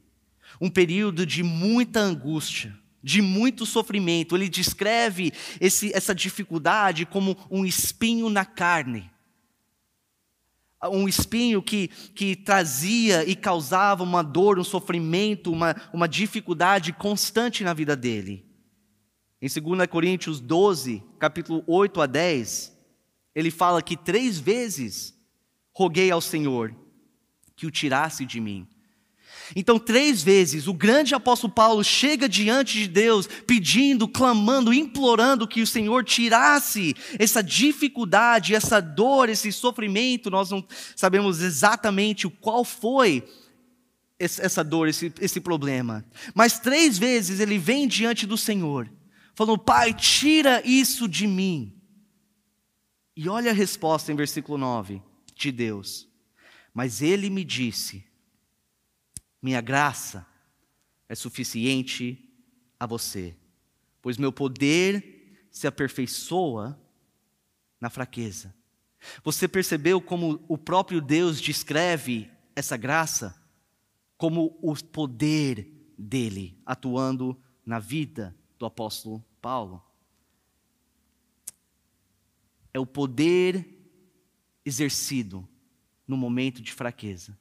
Um 0.61 0.71
período 0.71 1.27
de 1.27 1.43
muita 1.43 2.01
angústia, 2.01 2.77
de 3.03 3.21
muito 3.21 3.67
sofrimento. 3.67 4.37
Ele 4.37 4.49
descreve 4.49 5.33
esse, 5.61 5.93
essa 5.95 6.15
dificuldade 6.15 7.05
como 7.05 7.37
um 7.51 7.65
espinho 7.65 8.31
na 8.31 8.45
carne. 8.45 9.11
Um 10.85 11.09
espinho 11.09 11.61
que, 11.61 11.89
que 11.89 12.37
trazia 12.37 13.29
e 13.29 13.35
causava 13.35 14.05
uma 14.05 14.23
dor, 14.23 14.61
um 14.61 14.65
sofrimento, 14.65 15.53
uma, 15.53 15.75
uma 15.93 16.09
dificuldade 16.09 16.93
constante 16.93 17.65
na 17.65 17.75
vida 17.75 17.97
dele. 17.97 18.48
Em 19.41 19.49
2 19.49 19.87
Coríntios 19.87 20.41
12, 20.41 21.01
capítulo 21.17 21.63
8 21.65 22.01
a 22.01 22.07
10, 22.07 22.77
ele 23.35 23.53
fala 23.53 23.81
que 23.81 23.97
três 23.97 24.37
vezes 24.41 25.15
roguei 25.73 26.11
ao 26.11 26.21
Senhor 26.21 26.75
que 27.55 27.65
o 27.65 27.71
tirasse 27.71 28.25
de 28.25 28.41
mim. 28.41 28.67
Então, 29.55 29.79
três 29.79 30.25
vezes, 30.25 30.67
o 30.67 30.75
grande 30.75 31.15
apóstolo 31.15 31.53
Paulo 31.53 31.85
chega 31.85 32.29
diante 32.29 32.75
de 32.75 32.89
Deus, 32.89 33.29
pedindo, 33.47 34.09
clamando, 34.09 34.75
implorando 34.75 35.47
que 35.47 35.63
o 35.63 35.67
Senhor 35.67 36.05
tirasse 36.05 36.97
essa 37.17 37.41
dificuldade, 37.41 38.57
essa 38.57 38.81
dor, 38.81 39.29
esse 39.29 39.53
sofrimento. 39.53 40.31
Nós 40.31 40.51
não 40.51 40.67
sabemos 40.97 41.41
exatamente 41.41 42.27
o 42.27 42.31
qual 42.31 42.65
foi 42.65 43.23
essa 44.19 44.65
dor, 44.65 44.89
esse, 44.89 45.13
esse 45.21 45.41
problema. 45.41 46.05
Mas 46.35 46.59
três 46.59 46.99
vezes 46.99 47.39
ele 47.39 47.57
vem 47.57 47.87
diante 47.87 48.27
do 48.27 48.37
Senhor 48.37 48.91
falando: 49.39 49.57
Pai, 49.57 49.95
tira 49.95 50.67
isso 50.67 51.09
de 51.09 51.25
mim. 51.25 51.81
E 53.15 53.29
olha 53.29 53.53
a 53.53 53.55
resposta 53.55 54.11
em 54.11 54.17
versículo 54.17 54.59
9 54.59 55.01
de 55.33 55.53
Deus. 55.53 56.09
Mas 56.75 57.03
ele 57.03 57.31
me 57.31 57.45
disse: 57.45 58.05
Minha 59.41 59.61
graça 59.61 60.27
é 61.09 61.15
suficiente 61.15 62.29
a 62.81 62.85
você, 62.85 63.37
pois 64.03 64.19
meu 64.19 64.33
poder 64.33 65.47
se 65.53 65.69
aperfeiçoa 65.69 66.77
na 67.81 67.89
fraqueza. 67.89 68.53
Você 69.23 69.47
percebeu 69.47 70.01
como 70.01 70.45
o 70.49 70.59
próprio 70.59 71.01
Deus 71.01 71.41
descreve 71.41 72.29
essa 72.57 72.77
graça? 72.77 73.41
Como 74.17 74.59
o 74.61 74.75
poder 74.75 75.93
dele 75.97 76.61
atuando 76.67 77.41
na 77.65 77.79
vida 77.79 78.37
do 78.59 78.67
apóstolo 78.67 79.25
Paulo. 79.41 79.83
É 82.73 82.79
o 82.79 82.87
poder 82.87 83.67
exercido 84.65 85.49
no 86.07 86.17
momento 86.17 86.61
de 86.63 86.73
fraqueza. 86.73 87.39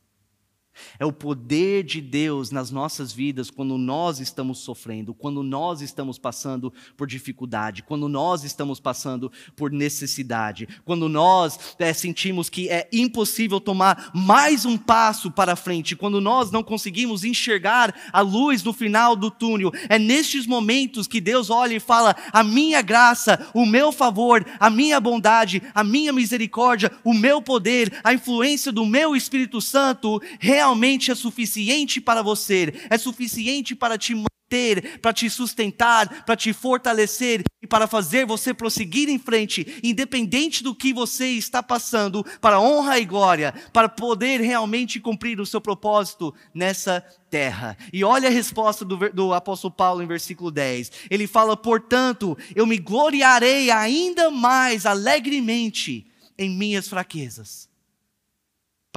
É 0.99 1.05
o 1.05 1.11
poder 1.11 1.83
de 1.83 2.01
Deus 2.01 2.51
nas 2.51 2.71
nossas 2.71 3.11
vidas 3.11 3.49
quando 3.49 3.77
nós 3.77 4.19
estamos 4.19 4.59
sofrendo, 4.59 5.13
quando 5.13 5.43
nós 5.43 5.81
estamos 5.81 6.17
passando 6.17 6.73
por 6.95 7.07
dificuldade, 7.07 7.83
quando 7.83 8.07
nós 8.07 8.43
estamos 8.43 8.79
passando 8.79 9.31
por 9.55 9.71
necessidade, 9.71 10.67
quando 10.85 11.09
nós 11.09 11.75
é, 11.79 11.93
sentimos 11.93 12.49
que 12.49 12.69
é 12.69 12.87
impossível 12.91 13.59
tomar 13.59 14.11
mais 14.13 14.65
um 14.65 14.77
passo 14.77 15.31
para 15.31 15.55
frente, 15.55 15.95
quando 15.95 16.21
nós 16.21 16.51
não 16.51 16.63
conseguimos 16.63 17.23
enxergar 17.23 17.93
a 18.11 18.21
luz 18.21 18.63
no 18.63 18.73
final 18.73 19.15
do 19.15 19.29
túnel. 19.29 19.71
É 19.89 19.99
nestes 19.99 20.45
momentos 20.45 21.07
que 21.07 21.21
Deus 21.21 21.49
olha 21.49 21.75
e 21.75 21.79
fala: 21.79 22.15
A 22.31 22.43
minha 22.43 22.81
graça, 22.81 23.49
o 23.53 23.65
meu 23.65 23.91
favor, 23.91 24.45
a 24.59 24.69
minha 24.69 24.99
bondade, 24.99 25.61
a 25.73 25.83
minha 25.83 26.13
misericórdia, 26.13 26.91
o 27.03 27.13
meu 27.13 27.41
poder, 27.41 27.91
a 28.03 28.13
influência 28.13 28.71
do 28.71 28.85
meu 28.85 29.15
Espírito 29.15 29.61
Santo 29.61 30.21
realmente 30.39 30.66
é 31.12 31.15
suficiente 31.15 32.01
para 32.01 32.21
você, 32.21 32.73
é 32.89 32.97
suficiente 32.97 33.75
para 33.75 33.97
te 33.97 34.13
manter, 34.13 34.99
para 34.99 35.13
te 35.13 35.30
sustentar, 35.30 36.25
para 36.25 36.36
te 36.36 36.53
fortalecer 36.53 37.43
e 37.62 37.67
para 37.67 37.88
fazer 37.88 38.25
você 38.25 38.53
prosseguir 38.53 39.10
em 39.10 39.19
frente, 39.19 39.80
independente 39.84 40.63
do 40.63 40.73
que 40.73 40.93
você 40.93 41.27
está 41.30 41.62
passando, 41.62 42.25
para 42.39 42.60
honra 42.60 42.99
e 42.99 43.06
glória, 43.06 43.53
para 43.73 43.89
poder 43.89 44.39
realmente 44.39 44.99
cumprir 44.99 45.39
o 45.39 45.45
seu 45.45 45.60
propósito 45.60 46.34
nessa 46.53 47.03
terra. 47.30 47.77
E 47.91 48.03
olha 48.03 48.30
a 48.30 48.32
resposta 48.32 48.86
do, 48.86 48.97
do 49.12 49.34
apóstolo 49.34 49.73
Paulo 49.73 50.01
em 50.01 50.08
versículo 50.08 50.49
10. 50.49 50.91
Ele 51.10 51.27
fala: 51.27 51.58
Portanto, 51.58 52.38
eu 52.56 52.65
me 52.65 52.77
gloriarei 52.77 53.69
ainda 53.69 54.32
mais 54.32 54.86
alegremente 54.86 56.08
em 56.38 56.49
minhas 56.49 56.88
fraquezas 56.88 57.67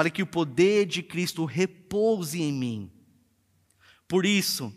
para 0.00 0.08
que 0.08 0.22
o 0.22 0.26
poder 0.26 0.86
de 0.86 1.02
Cristo 1.02 1.44
repouse 1.44 2.40
em 2.40 2.50
mim. 2.50 2.90
Por 4.08 4.24
isso, 4.24 4.74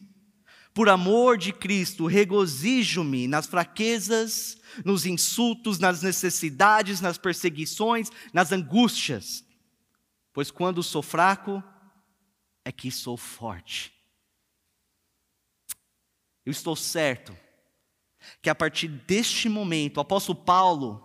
por 0.73 0.89
amor 0.89 1.37
de 1.37 1.53
Cristo, 1.53 2.07
regozijo-me 2.07 3.25
nas 3.25 3.45
fraquezas, 3.47 4.57
nos 4.83 5.05
insultos, 5.05 5.79
nas 5.79 6.01
necessidades, 6.01 6.99
nas 6.99 7.17
perseguições, 7.17 8.09
nas 8.33 8.51
angústias, 8.51 9.45
pois 10.33 10.51
quando 10.51 10.83
sou 10.83 11.01
fraco, 11.01 11.63
é 12.65 12.71
que 12.73 12.91
sou 12.91 13.15
forte. 13.15 13.93
Eu 16.45 16.51
estou 16.51 16.75
certo 16.75 17.33
que 18.41 18.49
a 18.49 18.55
partir 18.55 18.89
deste 18.89 19.47
momento, 19.47 19.95
o 19.95 20.01
apóstolo 20.01 20.43
Paulo 20.43 21.01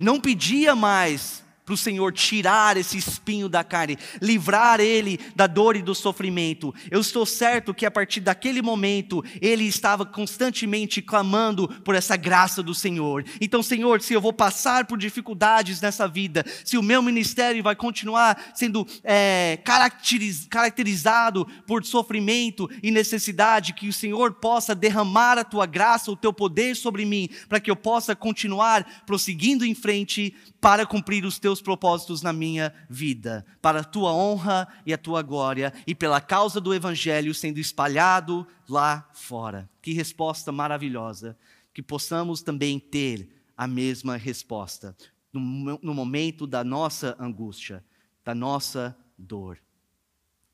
não 0.00 0.20
pedia 0.20 0.74
mais 0.74 1.44
para 1.64 1.74
o 1.74 1.76
Senhor 1.76 2.12
tirar 2.12 2.76
esse 2.76 2.98
espinho 2.98 3.48
da 3.48 3.64
carne, 3.64 3.96
livrar 4.20 4.80
ele 4.80 5.18
da 5.34 5.46
dor 5.46 5.76
e 5.76 5.82
do 5.82 5.94
sofrimento. 5.94 6.74
Eu 6.90 7.00
estou 7.00 7.24
certo 7.24 7.72
que 7.72 7.86
a 7.86 7.90
partir 7.90 8.20
daquele 8.20 8.60
momento 8.60 9.24
ele 9.40 9.64
estava 9.64 10.04
constantemente 10.04 11.00
clamando 11.00 11.68
por 11.82 11.94
essa 11.94 12.16
graça 12.16 12.62
do 12.62 12.74
Senhor. 12.74 13.24
Então, 13.40 13.62
Senhor, 13.62 14.00
se 14.02 14.12
eu 14.12 14.20
vou 14.20 14.32
passar 14.32 14.86
por 14.86 14.98
dificuldades 14.98 15.80
nessa 15.80 16.06
vida, 16.06 16.44
se 16.64 16.76
o 16.76 16.82
meu 16.82 17.02
ministério 17.02 17.62
vai 17.62 17.74
continuar 17.74 18.52
sendo 18.54 18.86
é, 19.02 19.58
caracteriz, 19.64 20.46
caracterizado 20.48 21.46
por 21.66 21.84
sofrimento 21.84 22.68
e 22.82 22.90
necessidade, 22.90 23.72
que 23.72 23.88
o 23.88 23.92
Senhor 23.92 24.34
possa 24.34 24.74
derramar 24.74 25.38
a 25.38 25.44
tua 25.44 25.64
graça, 25.64 26.10
o 26.10 26.16
teu 26.16 26.32
poder 26.32 26.76
sobre 26.76 27.04
mim, 27.04 27.28
para 27.48 27.60
que 27.60 27.70
eu 27.70 27.76
possa 27.76 28.14
continuar 28.14 29.02
prosseguindo 29.06 29.64
em 29.64 29.74
frente 29.74 30.34
para 30.64 30.86
cumprir 30.86 31.26
os 31.26 31.38
teus 31.38 31.60
propósitos 31.60 32.22
na 32.22 32.32
minha 32.32 32.72
vida, 32.88 33.44
para 33.60 33.80
a 33.80 33.84
tua 33.84 34.14
honra 34.14 34.66
e 34.86 34.94
a 34.94 34.98
tua 34.98 35.20
glória, 35.20 35.74
e 35.86 35.94
pela 35.94 36.22
causa 36.22 36.58
do 36.58 36.72
Evangelho 36.72 37.34
sendo 37.34 37.58
espalhado 37.58 38.46
lá 38.66 39.06
fora. 39.12 39.68
Que 39.82 39.92
resposta 39.92 40.50
maravilhosa! 40.50 41.36
Que 41.74 41.82
possamos 41.82 42.40
também 42.40 42.80
ter 42.80 43.28
a 43.54 43.66
mesma 43.66 44.16
resposta 44.16 44.96
no, 45.30 45.78
no 45.82 45.92
momento 45.92 46.46
da 46.46 46.64
nossa 46.64 47.14
angústia, 47.20 47.84
da 48.24 48.34
nossa 48.34 48.96
dor. 49.18 49.58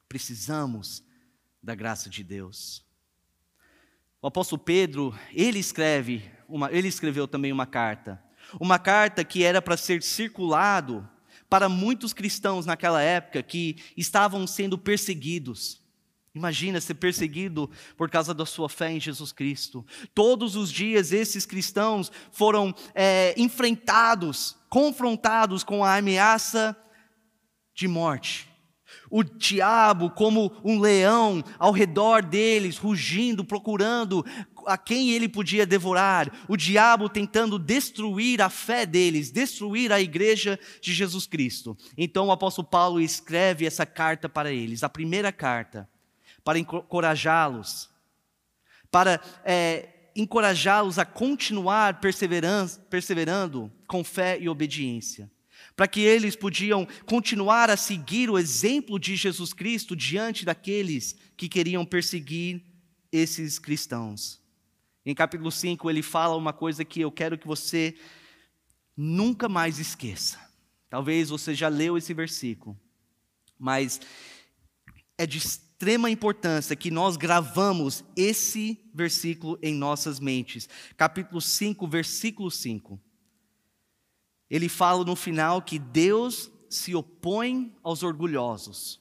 Precisamos 0.08 1.04
da 1.62 1.76
graça 1.76 2.10
de 2.10 2.24
Deus. 2.24 2.84
O 4.20 4.26
apóstolo 4.26 4.60
Pedro, 4.60 5.16
ele 5.32 5.60
escreve, 5.60 6.28
uma, 6.48 6.68
ele 6.72 6.88
escreveu 6.88 7.28
também 7.28 7.52
uma 7.52 7.64
carta 7.64 8.20
uma 8.58 8.78
carta 8.78 9.24
que 9.24 9.44
era 9.44 9.60
para 9.60 9.76
ser 9.76 10.02
circulado 10.02 11.08
para 11.48 11.68
muitos 11.68 12.12
cristãos 12.12 12.64
naquela 12.64 13.02
época 13.02 13.42
que 13.42 13.76
estavam 13.96 14.46
sendo 14.46 14.78
perseguidos. 14.78 15.80
Imagina 16.32 16.80
ser 16.80 16.94
perseguido 16.94 17.68
por 17.96 18.08
causa 18.08 18.32
da 18.32 18.46
sua 18.46 18.68
fé 18.68 18.92
em 18.92 19.00
Jesus 19.00 19.32
Cristo. 19.32 19.84
Todos 20.14 20.54
os 20.54 20.70
dias 20.70 21.12
esses 21.12 21.44
cristãos 21.44 22.12
foram 22.30 22.72
é, 22.94 23.34
enfrentados, 23.36 24.56
confrontados 24.68 25.64
com 25.64 25.84
a 25.84 25.96
ameaça 25.96 26.76
de 27.74 27.88
morte. 27.88 28.48
O 29.10 29.24
diabo, 29.24 30.10
como 30.10 30.52
um 30.64 30.78
leão, 30.78 31.42
ao 31.58 31.72
redor 31.72 32.22
deles, 32.22 32.76
rugindo, 32.76 33.44
procurando 33.44 34.24
a 34.66 34.76
quem 34.76 35.10
ele 35.10 35.28
podia 35.28 35.66
devorar. 35.66 36.44
O 36.48 36.56
diabo 36.56 37.08
tentando 37.08 37.58
destruir 37.58 38.40
a 38.40 38.48
fé 38.48 38.86
deles, 38.86 39.30
destruir 39.30 39.92
a 39.92 40.00
igreja 40.00 40.58
de 40.80 40.92
Jesus 40.92 41.26
Cristo. 41.26 41.76
Então 41.96 42.28
o 42.28 42.32
apóstolo 42.32 42.68
Paulo 42.68 43.00
escreve 43.00 43.66
essa 43.66 43.86
carta 43.86 44.28
para 44.28 44.52
eles, 44.52 44.82
a 44.82 44.88
primeira 44.88 45.32
carta, 45.32 45.88
para 46.44 46.58
encorajá-los, 46.58 47.90
para 48.90 49.20
é, 49.44 49.88
encorajá-los 50.16 50.98
a 50.98 51.04
continuar 51.04 52.00
perseverando 52.00 53.70
com 53.86 54.02
fé 54.02 54.38
e 54.40 54.48
obediência 54.48 55.30
para 55.80 55.88
que 55.88 56.00
eles 56.00 56.36
podiam 56.36 56.86
continuar 57.06 57.70
a 57.70 57.76
seguir 57.76 58.28
o 58.28 58.38
exemplo 58.38 58.98
de 58.98 59.16
Jesus 59.16 59.54
Cristo 59.54 59.96
diante 59.96 60.44
daqueles 60.44 61.16
que 61.38 61.48
queriam 61.48 61.86
perseguir 61.86 62.62
esses 63.10 63.58
cristãos. 63.58 64.40
Em 65.04 65.14
capítulo 65.14 65.50
5, 65.50 65.88
ele 65.88 66.02
fala 66.02 66.36
uma 66.36 66.52
coisa 66.52 66.84
que 66.84 67.00
eu 67.00 67.10
quero 67.10 67.38
que 67.38 67.46
você 67.46 67.96
nunca 68.96 69.48
mais 69.48 69.78
esqueça. 69.78 70.38
Talvez 70.88 71.30
você 71.30 71.54
já 71.54 71.68
leu 71.68 71.96
esse 71.96 72.12
versículo, 72.12 72.78
mas 73.58 74.00
é 75.16 75.26
de 75.26 75.38
extrema 75.38 76.10
importância 76.10 76.76
que 76.76 76.90
nós 76.90 77.16
gravamos 77.16 78.04
esse 78.16 78.78
versículo 78.92 79.58
em 79.62 79.74
nossas 79.74 80.20
mentes. 80.20 80.68
Capítulo 80.96 81.40
5, 81.40 81.86
versículo 81.86 82.50
5 82.50 83.00
ele 84.50 84.68
fala 84.68 85.04
no 85.04 85.14
final 85.14 85.62
que 85.62 85.78
Deus 85.78 86.50
se 86.68 86.94
opõe 86.94 87.72
aos 87.84 88.02
orgulhosos, 88.02 89.00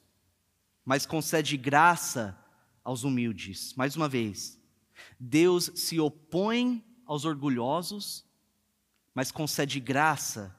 mas 0.86 1.08
concede 1.08 1.58
graça 1.58 2.38
aos 2.84 3.04
humildes. 3.04 3.74
Mais 3.74 3.96
uma 3.96 4.08
vez, 4.08 4.59
Deus 5.20 5.72
se 5.76 6.00
opõe 6.00 6.84
aos 7.06 7.26
orgulhosos, 7.26 8.26
mas 9.14 9.32
concede 9.32 9.80
graça 9.80 10.56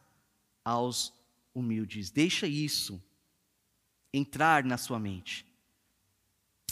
aos 0.65 1.13
humildes. 1.55 2.11
Deixa 2.11 2.47
isso 2.47 3.03
entrar 4.13 4.65
na 4.65 4.77
sua 4.77 4.99
mente. 4.99 5.47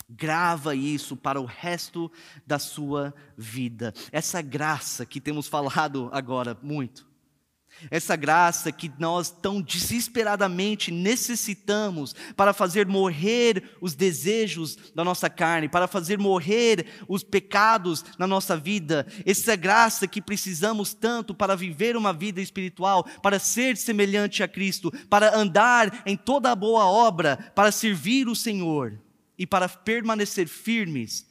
Grava 0.09 0.75
isso 0.75 1.17
para 1.17 1.41
o 1.41 1.45
resto 1.45 2.11
da 2.47 2.59
sua 2.59 3.15
vida. 3.37 3.93
Essa 4.11 4.41
graça 4.41 5.05
que 5.05 5.21
temos 5.21 5.47
falado 5.47 6.09
agora 6.13 6.59
muito 6.63 7.09
essa 7.91 8.17
graça 8.17 8.73
que 8.73 8.91
nós 8.99 9.31
tão 9.31 9.61
desesperadamente 9.61 10.91
necessitamos 10.91 12.15
para 12.37 12.53
fazer 12.53 12.87
morrer 12.87 13.77
os 13.81 13.95
desejos 13.95 14.77
da 14.95 15.05
nossa 15.05 15.31
carne, 15.31 15.69
para 15.69 15.87
fazer 15.87 16.19
morrer 16.19 16.87
os 17.09 17.23
pecados 17.23 18.05
na 18.19 18.27
nossa 18.27 18.57
vida. 18.57 19.07
Essa 19.25 19.57
graça 19.57 20.07
que 20.07 20.21
precisamos 20.21 20.93
tanto 20.93 21.35
para 21.35 21.57
viver 21.57 21.97
uma 21.97 22.13
vida 22.13 22.41
espiritual, 22.41 23.05
para 23.23 23.39
ser 23.39 23.77
semelhante 23.77 24.43
a 24.43 24.49
Cristo, 24.49 24.93
para 25.09 25.37
andar 25.37 26.03
em 26.05 26.17
toda 26.17 26.51
a 26.51 26.57
boa 26.57 26.87
obra, 26.87 27.37
para 27.55 27.71
servir 27.71 28.29
o 28.29 28.35
Senhor 28.37 28.99
e 29.39 29.47
para 29.47 29.69
permanecer 29.69 30.49
firmes 30.49 31.27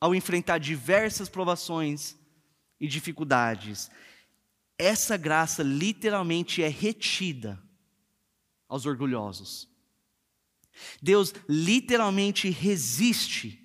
ao 0.00 0.14
enfrentar 0.14 0.58
diversas 0.58 1.28
provações 1.28 2.16
e 2.80 2.88
dificuldades 2.88 3.88
essa 4.78 5.16
graça 5.16 5.62
literalmente 5.62 6.62
é 6.62 6.68
retida 6.68 7.62
aos 8.68 8.86
orgulhosos. 8.86 9.68
Deus 11.00 11.34
literalmente 11.48 12.48
resiste 12.50 13.58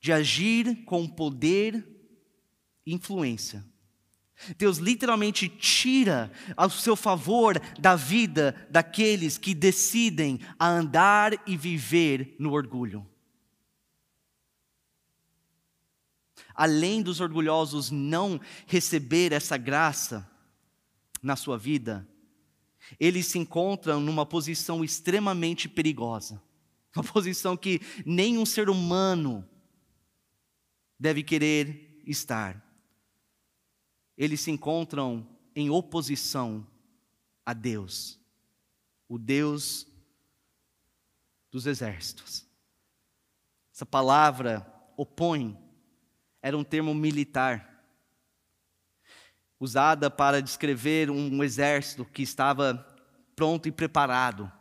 de 0.00 0.12
agir 0.12 0.84
com 0.84 1.08
poder 1.08 1.86
e 2.86 2.94
influência 2.94 3.64
Deus 4.58 4.78
literalmente 4.78 5.48
tira 5.48 6.30
ao 6.56 6.68
seu 6.68 6.96
favor 6.96 7.58
da 7.78 7.96
vida 7.96 8.54
daqueles 8.70 9.38
que 9.38 9.54
decidem 9.54 10.40
a 10.58 10.68
andar 10.68 11.32
e 11.46 11.56
viver 11.56 12.36
no 12.38 12.52
orgulho. 12.52 13.06
Além 16.54 17.02
dos 17.02 17.20
orgulhosos 17.20 17.90
não 17.90 18.40
receber 18.66 19.32
essa 19.32 19.56
graça 19.56 20.28
na 21.22 21.36
sua 21.36 21.58
vida, 21.58 22.06
eles 22.98 23.26
se 23.26 23.38
encontram 23.38 24.00
numa 24.00 24.26
posição 24.26 24.84
extremamente 24.84 25.68
perigosa. 25.68 26.40
Uma 26.94 27.04
posição 27.12 27.56
que 27.56 27.80
nenhum 28.04 28.46
ser 28.46 28.68
humano 28.68 29.48
deve 30.98 31.22
querer 31.22 32.00
estar. 32.06 32.62
Eles 34.16 34.40
se 34.40 34.50
encontram 34.50 35.26
em 35.56 35.70
oposição 35.70 36.66
a 37.44 37.52
Deus, 37.52 38.18
o 39.08 39.18
Deus 39.18 39.86
dos 41.50 41.66
exércitos. 41.66 42.46
Essa 43.72 43.84
palavra 43.84 44.66
opõe 44.96 45.58
era 46.44 46.58
um 46.58 46.62
termo 46.62 46.94
militar 46.94 47.82
usada 49.58 50.10
para 50.10 50.42
descrever 50.42 51.10
um 51.10 51.42
exército 51.42 52.04
que 52.04 52.22
estava 52.22 52.86
pronto 53.34 53.66
e 53.66 53.72
preparado 53.72 54.52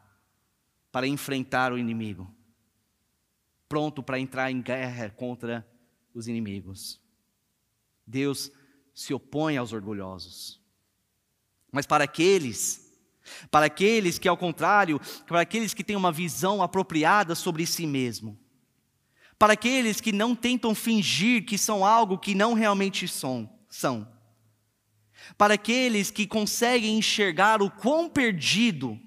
para 0.93 1.05
enfrentar 1.05 1.73
o 1.73 1.77
inimigo, 1.77 2.33
pronto 3.67 4.01
para 4.01 4.17
entrar 4.17 4.49
em 4.49 4.61
guerra 4.61 5.09
contra 5.09 5.67
os 6.13 6.25
inimigos. 6.25 7.01
Deus 8.07 8.49
se 8.93 9.13
opõe 9.13 9.57
aos 9.57 9.73
orgulhosos. 9.73 10.61
Mas 11.69 11.85
para 11.85 12.05
aqueles, 12.05 12.97
para 13.51 13.65
aqueles 13.65 14.17
que, 14.17 14.29
ao 14.29 14.37
contrário, 14.37 15.01
para 15.27 15.41
aqueles 15.41 15.73
que 15.73 15.83
têm 15.83 15.97
uma 15.97 16.13
visão 16.13 16.63
apropriada 16.63 17.35
sobre 17.35 17.65
si 17.65 17.85
mesmo, 17.85 18.39
para 19.37 19.53
aqueles 19.53 19.99
que 19.99 20.11
não 20.11 20.35
tentam 20.35 20.73
fingir 20.73 21.45
que 21.45 21.57
são 21.57 21.85
algo 21.85 22.17
que 22.17 22.35
não 22.35 22.53
realmente 22.53 23.07
são, 23.07 24.07
para 25.37 25.55
aqueles 25.55 26.11
que 26.11 26.27
conseguem 26.27 26.97
enxergar 26.97 27.61
o 27.61 27.69
quão 27.69 28.09
perdido, 28.09 28.99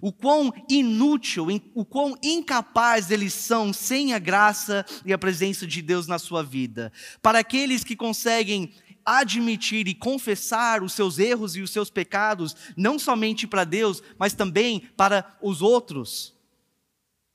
o 0.00 0.12
quão 0.12 0.52
inútil, 0.68 1.48
o 1.74 1.84
quão 1.84 2.16
incapaz 2.22 3.10
eles 3.10 3.34
são 3.34 3.72
sem 3.72 4.14
a 4.14 4.18
graça 4.18 4.84
e 5.04 5.12
a 5.12 5.18
presença 5.18 5.66
de 5.66 5.82
Deus 5.82 6.06
na 6.06 6.18
sua 6.18 6.42
vida, 6.42 6.92
para 7.20 7.40
aqueles 7.40 7.84
que 7.84 7.96
conseguem 7.96 8.72
admitir 9.04 9.88
e 9.88 9.94
confessar 9.94 10.82
os 10.82 10.92
seus 10.92 11.18
erros 11.18 11.56
e 11.56 11.60
os 11.60 11.70
seus 11.70 11.90
pecados, 11.90 12.54
não 12.76 12.98
somente 12.98 13.46
para 13.46 13.64
Deus, 13.64 14.02
mas 14.18 14.32
também 14.32 14.80
para 14.96 15.36
os 15.42 15.60
outros, 15.60 16.34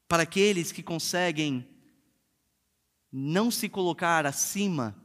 para 0.07 0.23
aqueles 0.23 0.71
que 0.71 0.81
conseguem 0.81 1.67
não 3.11 3.49
se 3.49 3.69
colocar 3.69 4.25
acima 4.25 4.95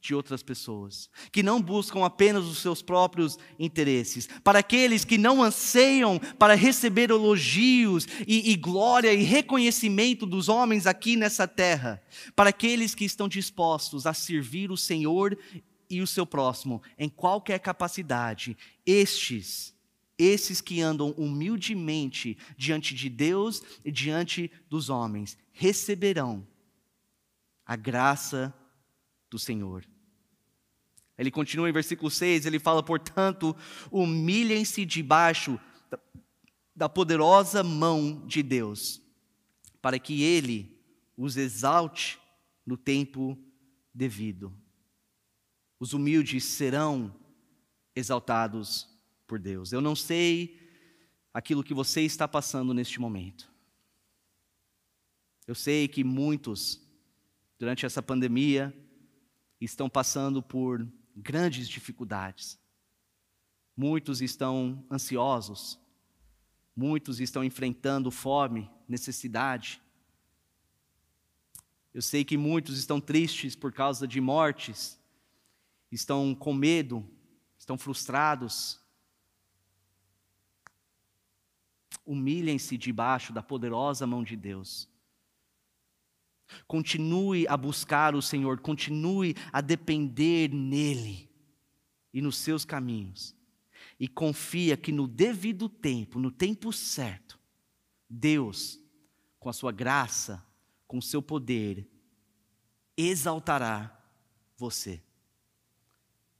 de 0.00 0.14
outras 0.14 0.42
pessoas, 0.42 1.10
que 1.30 1.42
não 1.42 1.60
buscam 1.60 2.04
apenas 2.04 2.44
os 2.46 2.58
seus 2.58 2.80
próprios 2.80 3.38
interesses, 3.58 4.28
para 4.42 4.60
aqueles 4.60 5.04
que 5.04 5.18
não 5.18 5.42
anseiam 5.42 6.18
para 6.38 6.54
receber 6.54 7.10
elogios 7.10 8.06
e, 8.26 8.50
e, 8.50 8.56
glória 8.56 9.12
e 9.12 9.22
reconhecimento 9.22 10.24
dos 10.24 10.48
homens 10.48 10.86
aqui 10.86 11.16
nessa 11.16 11.46
terra, 11.46 12.02
para 12.34 12.48
aqueles 12.48 12.94
que 12.94 13.04
estão 13.04 13.28
dispostos 13.28 14.06
a 14.06 14.14
servir 14.14 14.70
o 14.70 14.76
Senhor 14.76 15.38
e 15.88 16.00
o 16.00 16.06
seu 16.06 16.24
próximo 16.24 16.82
em 16.98 17.08
qualquer 17.08 17.58
capacidade, 17.58 18.56
estes, 18.86 19.74
esses 20.16 20.62
que 20.62 20.80
andam 20.80 21.10
humildemente 21.18 22.38
diante 22.56 22.94
de 22.94 23.10
Deus 23.10 23.62
e 23.84 23.90
diante 23.90 24.50
dos 24.68 24.88
homens, 24.88 25.36
receberão 25.52 26.46
a 27.70 27.76
graça 27.76 28.52
do 29.30 29.38
Senhor. 29.38 29.86
Ele 31.16 31.30
continua 31.30 31.70
em 31.70 31.72
versículo 31.72 32.10
6, 32.10 32.44
ele 32.44 32.58
fala: 32.58 32.82
portanto, 32.82 33.56
humilhem-se 33.92 34.84
debaixo 34.84 35.56
da 36.74 36.88
poderosa 36.88 37.62
mão 37.62 38.26
de 38.26 38.42
Deus, 38.42 39.00
para 39.80 40.00
que 40.00 40.24
ele 40.24 40.82
os 41.16 41.36
exalte 41.36 42.18
no 42.66 42.76
tempo 42.76 43.38
devido. 43.94 44.52
Os 45.78 45.92
humildes 45.92 46.42
serão 46.42 47.14
exaltados 47.94 48.88
por 49.28 49.38
Deus. 49.38 49.70
Eu 49.70 49.80
não 49.80 49.94
sei 49.94 50.58
aquilo 51.32 51.62
que 51.62 51.72
você 51.72 52.00
está 52.00 52.26
passando 52.26 52.74
neste 52.74 53.00
momento. 53.00 53.48
Eu 55.46 55.54
sei 55.54 55.86
que 55.86 56.02
muitos, 56.02 56.89
durante 57.60 57.84
essa 57.84 58.02
pandemia, 58.02 58.74
estão 59.60 59.86
passando 59.86 60.42
por 60.42 60.90
grandes 61.14 61.68
dificuldades. 61.68 62.58
Muitos 63.76 64.22
estão 64.22 64.82
ansiosos, 64.90 65.78
muitos 66.74 67.20
estão 67.20 67.44
enfrentando 67.44 68.10
fome, 68.10 68.70
necessidade. 68.88 69.82
Eu 71.92 72.00
sei 72.00 72.24
que 72.24 72.38
muitos 72.38 72.78
estão 72.78 72.98
tristes 72.98 73.54
por 73.54 73.74
causa 73.74 74.08
de 74.08 74.22
mortes, 74.22 74.98
estão 75.92 76.34
com 76.34 76.54
medo, 76.54 77.06
estão 77.58 77.76
frustrados. 77.76 78.80
Humilhem-se 82.06 82.78
debaixo 82.78 83.34
da 83.34 83.42
poderosa 83.42 84.06
mão 84.06 84.24
de 84.24 84.34
Deus. 84.34 84.88
Continue 86.66 87.46
a 87.48 87.56
buscar 87.56 88.14
o 88.14 88.22
Senhor, 88.22 88.60
continue 88.60 89.34
a 89.52 89.60
depender 89.60 90.52
nele 90.52 91.28
e 92.12 92.20
nos 92.20 92.36
seus 92.36 92.64
caminhos. 92.64 93.34
E 93.98 94.08
confia 94.08 94.76
que 94.76 94.92
no 94.92 95.06
devido 95.06 95.68
tempo, 95.68 96.18
no 96.18 96.30
tempo 96.30 96.72
certo, 96.72 97.38
Deus, 98.08 98.78
com 99.38 99.48
a 99.48 99.52
sua 99.52 99.72
graça, 99.72 100.44
com 100.86 100.98
o 100.98 101.02
seu 101.02 101.22
poder, 101.22 101.86
exaltará 102.96 103.96
você. 104.56 105.02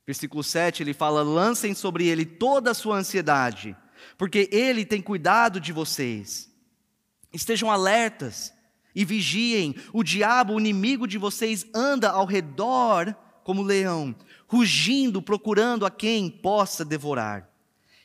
Versículo 0.07 0.42
7 0.42 0.83
ele 0.83 0.92
fala: 0.92 1.23
lancem 1.23 1.75
sobre 1.75 2.07
ele 2.09 2.27
toda 2.27 2.73
a 2.73 2.75
sua 2.75 2.96
ansiedade, 2.96 3.77
porque 4.18 4.49
ele 4.51 4.85
tem 4.85 5.01
cuidado 5.01 5.61
de 5.61 5.73
vocês. 5.73 6.51
Estejam 7.33 7.70
alertas 7.70 8.53
e 8.94 9.05
vigiem, 9.05 9.74
o 9.92 10.03
diabo, 10.03 10.55
o 10.55 10.61
inimigo 10.61 11.07
de 11.07 11.18
vocês, 11.18 11.66
anda 11.74 12.11
ao 12.11 12.26
redor 12.26 13.14
como 13.44 13.62
leão, 13.62 14.14
rugindo, 14.46 15.22
procurando 15.22 15.87
a 15.87 15.90
quem 15.90 16.29
possa 16.31 16.85
devorar. 16.85 17.48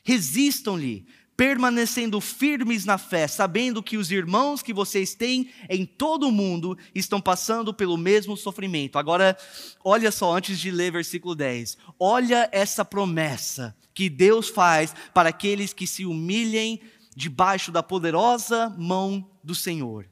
Resistam-lhe, 0.02 1.06
permanecendo 1.36 2.20
firmes 2.20 2.84
na 2.84 2.96
fé, 2.96 3.28
sabendo 3.28 3.82
que 3.82 3.96
os 3.96 4.10
irmãos 4.10 4.62
que 4.62 4.72
vocês 4.72 5.14
têm 5.14 5.50
em 5.68 5.84
todo 5.84 6.28
o 6.28 6.32
mundo 6.32 6.78
estão 6.94 7.20
passando 7.20 7.74
pelo 7.74 7.96
mesmo 7.98 8.36
sofrimento. 8.36 8.98
Agora, 8.98 9.36
olha 9.84 10.10
só, 10.10 10.34
antes 10.34 10.58
de 10.58 10.70
ler 10.70 10.90
versículo 10.90 11.34
10, 11.34 11.76
olha 12.00 12.48
essa 12.52 12.84
promessa 12.84 13.76
que 13.92 14.08
Deus 14.08 14.48
faz 14.48 14.94
para 15.12 15.28
aqueles 15.28 15.72
que 15.72 15.86
se 15.86 16.06
humilhem 16.06 16.80
debaixo 17.14 17.70
da 17.70 17.82
poderosa 17.82 18.74
mão 18.78 19.28
do 19.44 19.54
Senhor. 19.54 20.06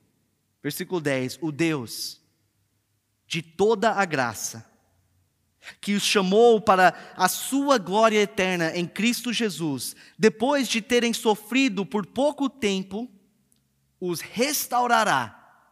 Versículo 0.65 0.99
10: 0.99 1.41
O 1.43 1.53
Deus 1.53 2.23
de 3.27 3.43
toda 3.43 3.93
a 3.93 4.05
graça, 4.07 4.65
que 5.79 5.93
os 5.93 6.03
chamou 6.03 6.59
para 6.59 6.95
a 7.17 7.29
sua 7.29 7.77
glória 7.77 8.19
eterna 8.21 8.75
em 8.75 8.87
Cristo 8.87 9.31
Jesus, 9.31 9.95
depois 10.19 10.67
de 10.67 10.81
terem 10.81 11.13
sofrido 11.13 11.85
por 11.85 12.07
pouco 12.07 12.49
tempo, 12.49 13.11
os 14.01 14.21
restaurará, 14.21 15.69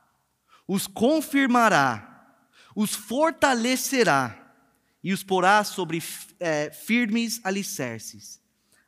os 0.69 0.87
confirmará, 0.87 2.37
os 2.77 2.95
fortalecerá 2.95 4.55
e 5.03 5.11
os 5.11 5.23
porá 5.23 5.65
sobre 5.65 6.03
é, 6.39 6.71
firmes 6.71 7.41
alicerces. 7.45 8.43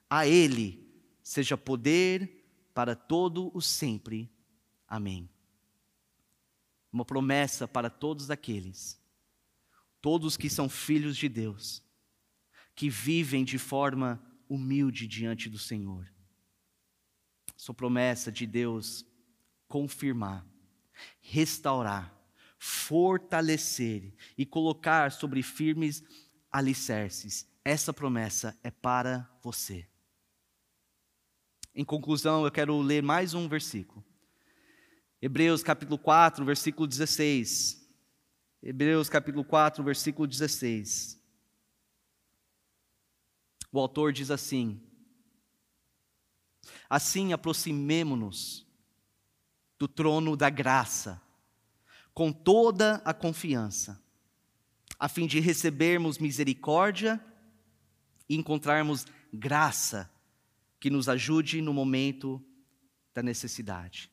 A 0.08 0.26
Ele 0.26 0.86
seja 1.22 1.56
poder 1.56 2.44
para 2.74 2.94
todo 2.94 3.50
o 3.54 3.60
sempre. 3.62 4.30
Amém 4.86 5.33
uma 6.94 7.04
promessa 7.04 7.66
para 7.66 7.90
todos 7.90 8.30
aqueles, 8.30 9.02
todos 10.00 10.36
que 10.36 10.48
são 10.48 10.68
filhos 10.68 11.16
de 11.16 11.28
Deus, 11.28 11.82
que 12.72 12.88
vivem 12.88 13.44
de 13.44 13.58
forma 13.58 14.24
humilde 14.48 15.08
diante 15.08 15.50
do 15.50 15.58
Senhor. 15.58 16.08
Sua 17.56 17.74
promessa 17.74 18.30
de 18.30 18.46
Deus 18.46 19.04
confirmar, 19.66 20.46
restaurar, 21.20 22.14
fortalecer 22.60 24.14
e 24.38 24.46
colocar 24.46 25.10
sobre 25.10 25.42
firmes 25.42 26.00
alicerces. 26.48 27.44
essa 27.64 27.92
promessa 27.92 28.56
é 28.62 28.70
para 28.70 29.28
você. 29.42 29.88
Em 31.74 31.84
conclusão, 31.84 32.44
eu 32.44 32.52
quero 32.52 32.80
ler 32.80 33.02
mais 33.02 33.34
um 33.34 33.48
versículo. 33.48 34.04
Hebreus 35.26 35.62
capítulo 35.62 35.96
4, 35.96 36.44
versículo 36.44 36.86
16. 36.86 37.82
Hebreus 38.62 39.08
capítulo 39.08 39.42
4, 39.42 39.82
versículo 39.82 40.28
16. 40.28 41.18
O 43.72 43.80
autor 43.80 44.12
diz 44.12 44.30
assim: 44.30 44.78
Assim 46.90 47.32
aproximemo-nos 47.32 48.66
do 49.78 49.88
trono 49.88 50.36
da 50.36 50.50
graça, 50.50 51.22
com 52.12 52.30
toda 52.30 52.96
a 52.96 53.14
confiança, 53.14 53.98
a 54.98 55.08
fim 55.08 55.26
de 55.26 55.40
recebermos 55.40 56.18
misericórdia 56.18 57.18
e 58.28 58.36
encontrarmos 58.36 59.06
graça 59.32 60.12
que 60.78 60.90
nos 60.90 61.08
ajude 61.08 61.62
no 61.62 61.72
momento 61.72 62.44
da 63.14 63.22
necessidade. 63.22 64.12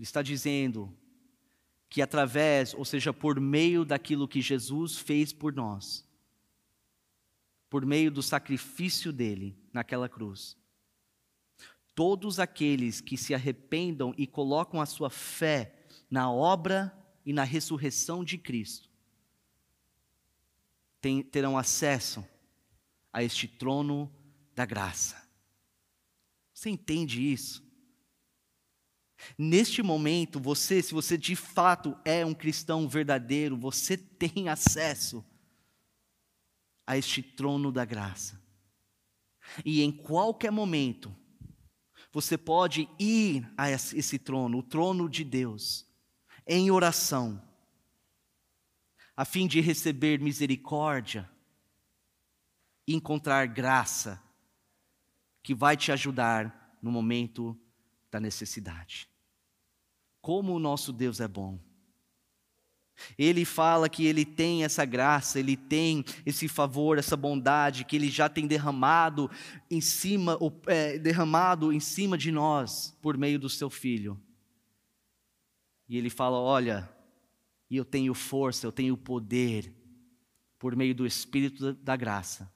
Ele 0.00 0.04
está 0.06 0.22
dizendo 0.22 0.96
que 1.86 2.00
através, 2.00 2.72
ou 2.72 2.86
seja, 2.86 3.12
por 3.12 3.38
meio 3.38 3.84
daquilo 3.84 4.26
que 4.26 4.40
Jesus 4.40 4.96
fez 4.96 5.30
por 5.30 5.52
nós, 5.52 6.08
por 7.68 7.84
meio 7.84 8.10
do 8.10 8.22
sacrifício 8.22 9.12
dele 9.12 9.54
naquela 9.70 10.08
cruz, 10.08 10.56
todos 11.94 12.40
aqueles 12.40 13.02
que 13.02 13.18
se 13.18 13.34
arrependam 13.34 14.14
e 14.16 14.26
colocam 14.26 14.80
a 14.80 14.86
sua 14.86 15.10
fé 15.10 15.84
na 16.10 16.32
obra 16.32 16.98
e 17.26 17.34
na 17.34 17.44
ressurreição 17.44 18.24
de 18.24 18.38
Cristo, 18.38 18.88
terão 21.30 21.58
acesso 21.58 22.26
a 23.12 23.22
este 23.22 23.46
trono 23.46 24.10
da 24.54 24.64
graça. 24.64 25.28
Você 26.54 26.70
entende 26.70 27.20
isso? 27.20 27.69
Neste 29.36 29.82
momento, 29.82 30.40
você, 30.40 30.82
se 30.82 30.92
você 30.92 31.16
de 31.16 31.36
fato 31.36 31.96
é 32.04 32.24
um 32.24 32.34
cristão 32.34 32.88
verdadeiro, 32.88 33.56
você 33.56 33.96
tem 33.96 34.48
acesso 34.48 35.24
a 36.86 36.96
este 36.96 37.22
trono 37.22 37.70
da 37.70 37.84
graça. 37.84 38.40
E 39.64 39.82
em 39.82 39.92
qualquer 39.92 40.50
momento, 40.50 41.14
você 42.12 42.36
pode 42.36 42.88
ir 42.98 43.48
a 43.56 43.70
esse 43.70 44.18
trono, 44.18 44.58
o 44.58 44.62
trono 44.62 45.08
de 45.08 45.24
Deus, 45.24 45.86
em 46.46 46.70
oração, 46.70 47.42
a 49.16 49.24
fim 49.24 49.46
de 49.46 49.60
receber 49.60 50.18
misericórdia 50.18 51.30
e 52.86 52.94
encontrar 52.94 53.46
graça 53.46 54.20
que 55.42 55.54
vai 55.54 55.76
te 55.76 55.92
ajudar 55.92 56.76
no 56.82 56.90
momento 56.90 57.58
da 58.10 58.18
necessidade. 58.18 59.09
Como 60.20 60.54
o 60.54 60.58
nosso 60.58 60.92
Deus 60.92 61.20
é 61.20 61.28
bom. 61.28 61.58
Ele 63.18 63.44
fala 63.44 63.88
que 63.88 64.04
ele 64.04 64.24
tem 64.24 64.64
essa 64.64 64.84
graça, 64.84 65.38
ele 65.38 65.56
tem 65.56 66.04
esse 66.26 66.46
favor, 66.48 66.98
essa 66.98 67.16
bondade 67.16 67.84
que 67.84 67.96
ele 67.96 68.10
já 68.10 68.28
tem 68.28 68.46
derramado 68.46 69.30
em 69.70 69.80
cima, 69.80 70.38
é, 70.66 70.98
derramado 70.98 71.72
em 71.72 71.80
cima 71.80 72.18
de 72.18 72.30
nós 72.30 72.96
por 73.00 73.16
meio 73.16 73.38
do 73.38 73.48
seu 73.48 73.70
filho. 73.70 74.20
E 75.88 75.96
ele 75.96 76.10
fala: 76.10 76.38
Olha, 76.38 76.88
eu 77.70 77.84
tenho 77.84 78.14
força, 78.14 78.66
eu 78.66 78.72
tenho 78.72 78.96
poder 78.96 79.74
por 80.58 80.76
meio 80.76 80.94
do 80.94 81.06
Espírito 81.06 81.72
da 81.72 81.96
graça 81.96 82.52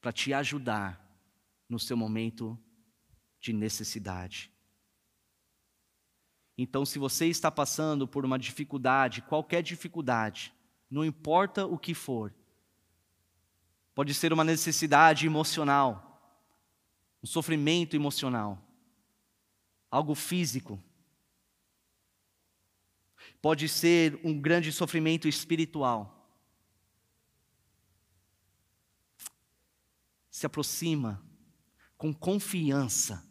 para 0.00 0.12
te 0.12 0.32
ajudar 0.32 1.06
no 1.68 1.78
seu 1.78 1.96
momento 1.96 2.58
de 3.40 3.52
necessidade. 3.52 4.50
Então, 6.62 6.84
se 6.84 6.98
você 6.98 7.24
está 7.24 7.50
passando 7.50 8.06
por 8.06 8.22
uma 8.22 8.38
dificuldade, 8.38 9.22
qualquer 9.22 9.62
dificuldade, 9.62 10.52
não 10.90 11.02
importa 11.02 11.64
o 11.64 11.78
que 11.78 11.94
for, 11.94 12.34
pode 13.94 14.12
ser 14.12 14.30
uma 14.30 14.44
necessidade 14.44 15.24
emocional, 15.24 16.38
um 17.22 17.26
sofrimento 17.26 17.96
emocional, 17.96 18.62
algo 19.90 20.14
físico, 20.14 20.78
pode 23.40 23.66
ser 23.66 24.20
um 24.22 24.38
grande 24.38 24.70
sofrimento 24.70 25.26
espiritual. 25.26 26.30
Se 30.30 30.44
aproxima 30.44 31.24
com 31.96 32.12
confiança 32.12 33.26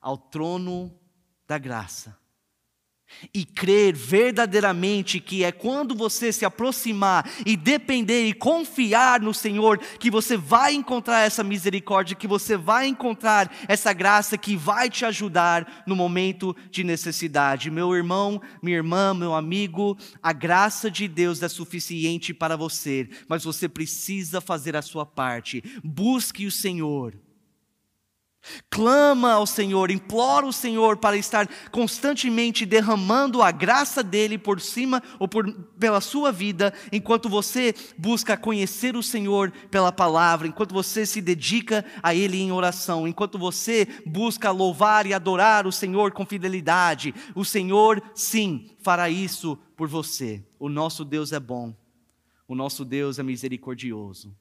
ao 0.00 0.16
trono 0.16 0.96
da 1.44 1.58
graça 1.58 2.21
e 3.32 3.44
crer 3.44 3.94
verdadeiramente 3.94 5.20
que 5.20 5.44
é 5.44 5.52
quando 5.52 5.94
você 5.94 6.32
se 6.32 6.44
aproximar 6.44 7.28
e 7.46 7.56
depender 7.56 8.26
e 8.26 8.32
confiar 8.32 9.20
no 9.20 9.32
Senhor 9.32 9.78
que 9.98 10.10
você 10.10 10.36
vai 10.36 10.74
encontrar 10.74 11.20
essa 11.20 11.44
misericórdia, 11.44 12.16
que 12.16 12.26
você 12.26 12.56
vai 12.56 12.86
encontrar 12.86 13.54
essa 13.68 13.92
graça 13.92 14.36
que 14.36 14.56
vai 14.56 14.90
te 14.90 15.04
ajudar 15.04 15.84
no 15.86 15.94
momento 15.94 16.54
de 16.70 16.84
necessidade. 16.84 17.70
Meu 17.70 17.94
irmão, 17.94 18.40
minha 18.62 18.76
irmã, 18.76 19.14
meu 19.14 19.34
amigo, 19.34 19.96
a 20.22 20.32
graça 20.32 20.90
de 20.90 21.06
Deus 21.06 21.42
é 21.42 21.48
suficiente 21.48 22.34
para 22.34 22.56
você, 22.56 23.08
mas 23.28 23.44
você 23.44 23.68
precisa 23.68 24.40
fazer 24.40 24.76
a 24.76 24.82
sua 24.82 25.06
parte. 25.06 25.62
Busque 25.84 26.46
o 26.46 26.50
Senhor. 26.50 27.14
Clama 28.68 29.34
ao 29.34 29.46
Senhor, 29.46 29.90
implora 29.90 30.44
o 30.44 30.52
Senhor 30.52 30.96
para 30.96 31.16
estar 31.16 31.48
constantemente 31.70 32.66
derramando 32.66 33.40
a 33.40 33.52
graça 33.52 34.02
dele 34.02 34.36
por 34.36 34.60
cima 34.60 35.00
ou 35.20 35.28
por, 35.28 35.52
pela 35.78 36.00
sua 36.00 36.32
vida, 36.32 36.74
enquanto 36.90 37.28
você 37.28 37.72
busca 37.96 38.36
conhecer 38.36 38.96
o 38.96 39.02
Senhor 39.02 39.52
pela 39.70 39.92
palavra, 39.92 40.48
enquanto 40.48 40.72
você 40.72 41.06
se 41.06 41.20
dedica 41.20 41.84
a 42.02 42.14
Ele 42.14 42.36
em 42.40 42.50
oração, 42.50 43.06
enquanto 43.06 43.38
você 43.38 43.86
busca 44.04 44.50
louvar 44.50 45.06
e 45.06 45.14
adorar 45.14 45.64
o 45.64 45.72
Senhor 45.72 46.10
com 46.10 46.26
fidelidade. 46.26 47.14
O 47.36 47.44
Senhor, 47.44 48.02
sim, 48.12 48.70
fará 48.80 49.08
isso 49.08 49.56
por 49.76 49.86
você. 49.86 50.44
O 50.58 50.68
nosso 50.68 51.04
Deus 51.04 51.32
é 51.32 51.38
bom, 51.38 51.72
o 52.48 52.56
nosso 52.56 52.84
Deus 52.84 53.20
é 53.20 53.22
misericordioso, 53.22 54.34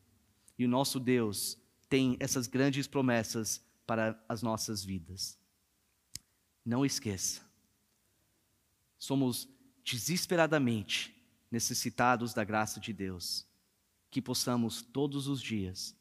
e 0.58 0.66
o 0.66 0.70
nosso 0.70 1.00
Deus 1.00 1.56
tem 1.88 2.18
essas 2.20 2.48
grandes 2.48 2.88
promessas 2.88 3.62
para 3.92 4.18
as 4.30 4.42
nossas 4.42 4.86
vidas. 4.86 5.38
Não 6.64 6.86
esqueça, 6.86 7.42
somos 8.98 9.50
desesperadamente 9.84 11.14
necessitados 11.52 12.34
da 12.34 12.46
graça 12.46 12.80
de 12.80 12.94
Deus, 12.94 13.46
que 14.10 14.22
possamos 14.22 14.82
todos 14.82 15.28
os 15.28 15.42
dias, 15.42 15.94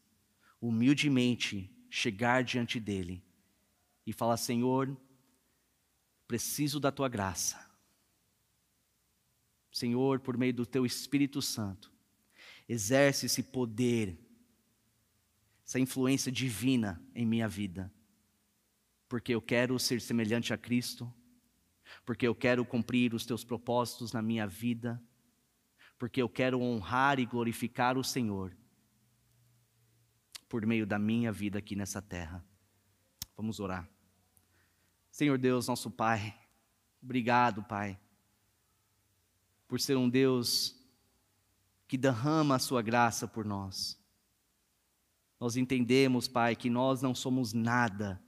humildemente, 0.61 1.69
chegar 1.89 2.45
diante 2.45 2.79
dEle 2.79 3.21
e 4.07 4.13
falar: 4.13 4.37
Senhor, 4.37 4.97
preciso 6.29 6.79
da 6.79 6.93
tua 6.93 7.09
graça. 7.09 7.69
Senhor, 9.69 10.21
por 10.21 10.37
meio 10.37 10.53
do 10.53 10.65
teu 10.65 10.85
Espírito 10.85 11.41
Santo, 11.41 11.91
exerce 12.69 13.25
esse 13.25 13.43
poder 13.43 14.17
essa 15.71 15.79
influência 15.79 16.29
divina 16.29 17.01
em 17.15 17.25
minha 17.25 17.47
vida. 17.47 17.89
Porque 19.07 19.33
eu 19.33 19.41
quero 19.41 19.79
ser 19.79 20.01
semelhante 20.01 20.53
a 20.53 20.57
Cristo, 20.57 21.09
porque 22.05 22.27
eu 22.27 22.35
quero 22.35 22.65
cumprir 22.65 23.13
os 23.13 23.25
teus 23.25 23.45
propósitos 23.45 24.11
na 24.11 24.21
minha 24.21 24.45
vida, 24.45 25.01
porque 25.97 26.21
eu 26.21 26.27
quero 26.27 26.59
honrar 26.59 27.21
e 27.21 27.25
glorificar 27.25 27.97
o 27.97 28.03
Senhor 28.03 28.53
por 30.49 30.65
meio 30.65 30.85
da 30.85 30.99
minha 30.99 31.31
vida 31.31 31.59
aqui 31.59 31.73
nessa 31.73 32.01
terra. 32.01 32.43
Vamos 33.37 33.61
orar. 33.61 33.89
Senhor 35.09 35.37
Deus, 35.37 35.69
nosso 35.69 35.89
Pai, 35.89 36.37
obrigado, 37.01 37.63
Pai, 37.63 37.97
por 39.69 39.79
ser 39.79 39.95
um 39.95 40.09
Deus 40.09 40.77
que 41.87 41.97
derrama 41.97 42.55
a 42.55 42.59
sua 42.59 42.81
graça 42.81 43.25
por 43.25 43.45
nós. 43.45 44.00
Nós 45.41 45.57
entendemos, 45.57 46.27
Pai, 46.27 46.55
que 46.55 46.69
nós 46.69 47.01
não 47.01 47.15
somos 47.15 47.51
nada, 47.51 48.21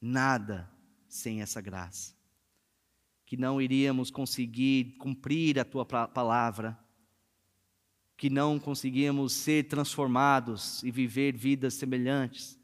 nada 0.00 0.70
sem 1.08 1.42
essa 1.42 1.60
graça. 1.60 2.14
Que 3.26 3.36
não 3.36 3.60
iríamos 3.60 4.08
conseguir 4.08 4.96
cumprir 4.98 5.58
a 5.58 5.64
tua 5.64 5.84
palavra, 5.84 6.78
que 8.16 8.30
não 8.30 8.60
conseguíamos 8.60 9.32
ser 9.32 9.66
transformados 9.66 10.84
e 10.84 10.90
viver 10.92 11.36
vidas 11.36 11.74
semelhantes 11.74 12.56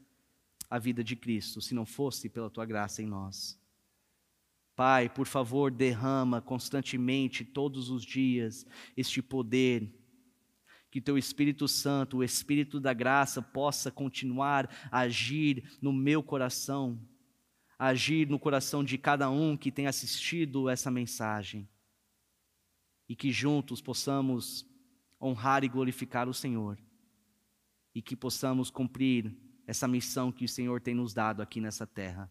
à 0.71 0.79
vida 0.79 1.03
de 1.03 1.17
Cristo, 1.17 1.61
se 1.61 1.75
não 1.75 1.85
fosse 1.85 2.29
pela 2.29 2.49
tua 2.49 2.65
graça 2.65 3.03
em 3.03 3.07
nós. 3.07 3.61
Pai, 4.77 5.09
por 5.09 5.27
favor, 5.27 5.73
derrama 5.73 6.41
constantemente, 6.41 7.45
todos 7.45 7.91
os 7.91 8.05
dias, 8.05 8.65
este 8.97 9.21
poder 9.21 9.98
que 10.91 11.01
teu 11.01 11.19
Espírito 11.19 11.69
Santo, 11.69 12.19
o 12.19 12.25
Espírito 12.25 12.81
da 12.81 12.95
graça, 12.95 13.43
possa 13.43 13.91
continuar 13.91 14.69
a 14.91 15.01
agir 15.01 15.79
no 15.83 15.93
meu 15.93 16.23
coração, 16.23 17.01
agir 17.79 18.29
no 18.29 18.39
coração 18.39 18.83
de 18.83 18.97
cada 18.97 19.31
um 19.31 19.57
que 19.57 19.71
tem 19.71 19.87
assistido 19.87 20.69
essa 20.69 20.91
mensagem. 20.91 21.69
E 23.09 23.15
que 23.15 23.31
juntos 23.31 23.81
possamos 23.81 24.67
honrar 25.21 25.65
e 25.65 25.69
glorificar 25.69 26.29
o 26.29 26.35
Senhor. 26.35 26.79
E 27.95 28.01
que 28.01 28.17
possamos 28.17 28.71
cumprir 28.71 29.35
essa 29.67 29.87
missão 29.87 30.33
que 30.33 30.45
o 30.45 30.49
Senhor 30.49 30.81
tem 30.81 30.95
nos 30.95 31.13
dado 31.13 31.43
aqui 31.43 31.61
nessa 31.61 31.87
terra. 31.87 32.31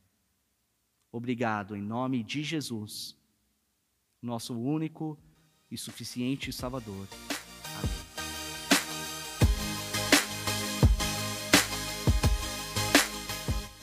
Obrigado, 1.12 1.76
em 1.76 1.82
nome 1.82 2.24
de 2.24 2.43
Jesus, 2.43 3.16
nosso 4.22 4.58
único 4.60 5.18
e 5.70 5.78
suficiente 5.78 6.51
Salvador. 6.51 7.08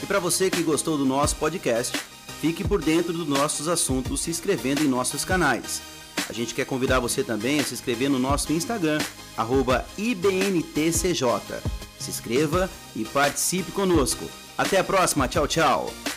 E 0.05 0.07
para 0.07 0.19
você 0.19 0.51
que 0.51 0.63
gostou 0.63 0.99
do 0.99 1.07
nosso 1.07 1.35
podcast, 1.37 1.99
fique 2.39 2.63
por 2.63 2.83
dentro 2.83 3.11
dos 3.11 3.27
nossos 3.27 3.69
assuntos 3.69 4.21
se 4.21 4.29
inscrevendo 4.29 4.83
em 4.83 4.87
nossos 4.87 5.25
canais. 5.25 5.81
A 6.29 6.33
gente 6.35 6.55
quer 6.55 6.67
convidar 6.67 7.01
você 7.01 7.25
também 7.25 7.59
a 7.59 7.65
se 7.65 7.73
inscrever 7.73 8.11
no 8.11 8.19
nosso 8.19 8.53
Instagram, 8.53 8.99
IBNTCJ. 9.97 11.25
Se 11.99 12.11
inscreva 12.11 12.69
e 12.95 13.03
participe 13.07 13.73
conosco. 13.73 14.27
Até 14.59 14.79
a 14.79 14.85
próxima, 14.85 15.27
tchau, 15.27 15.49
tchau! 15.49 16.14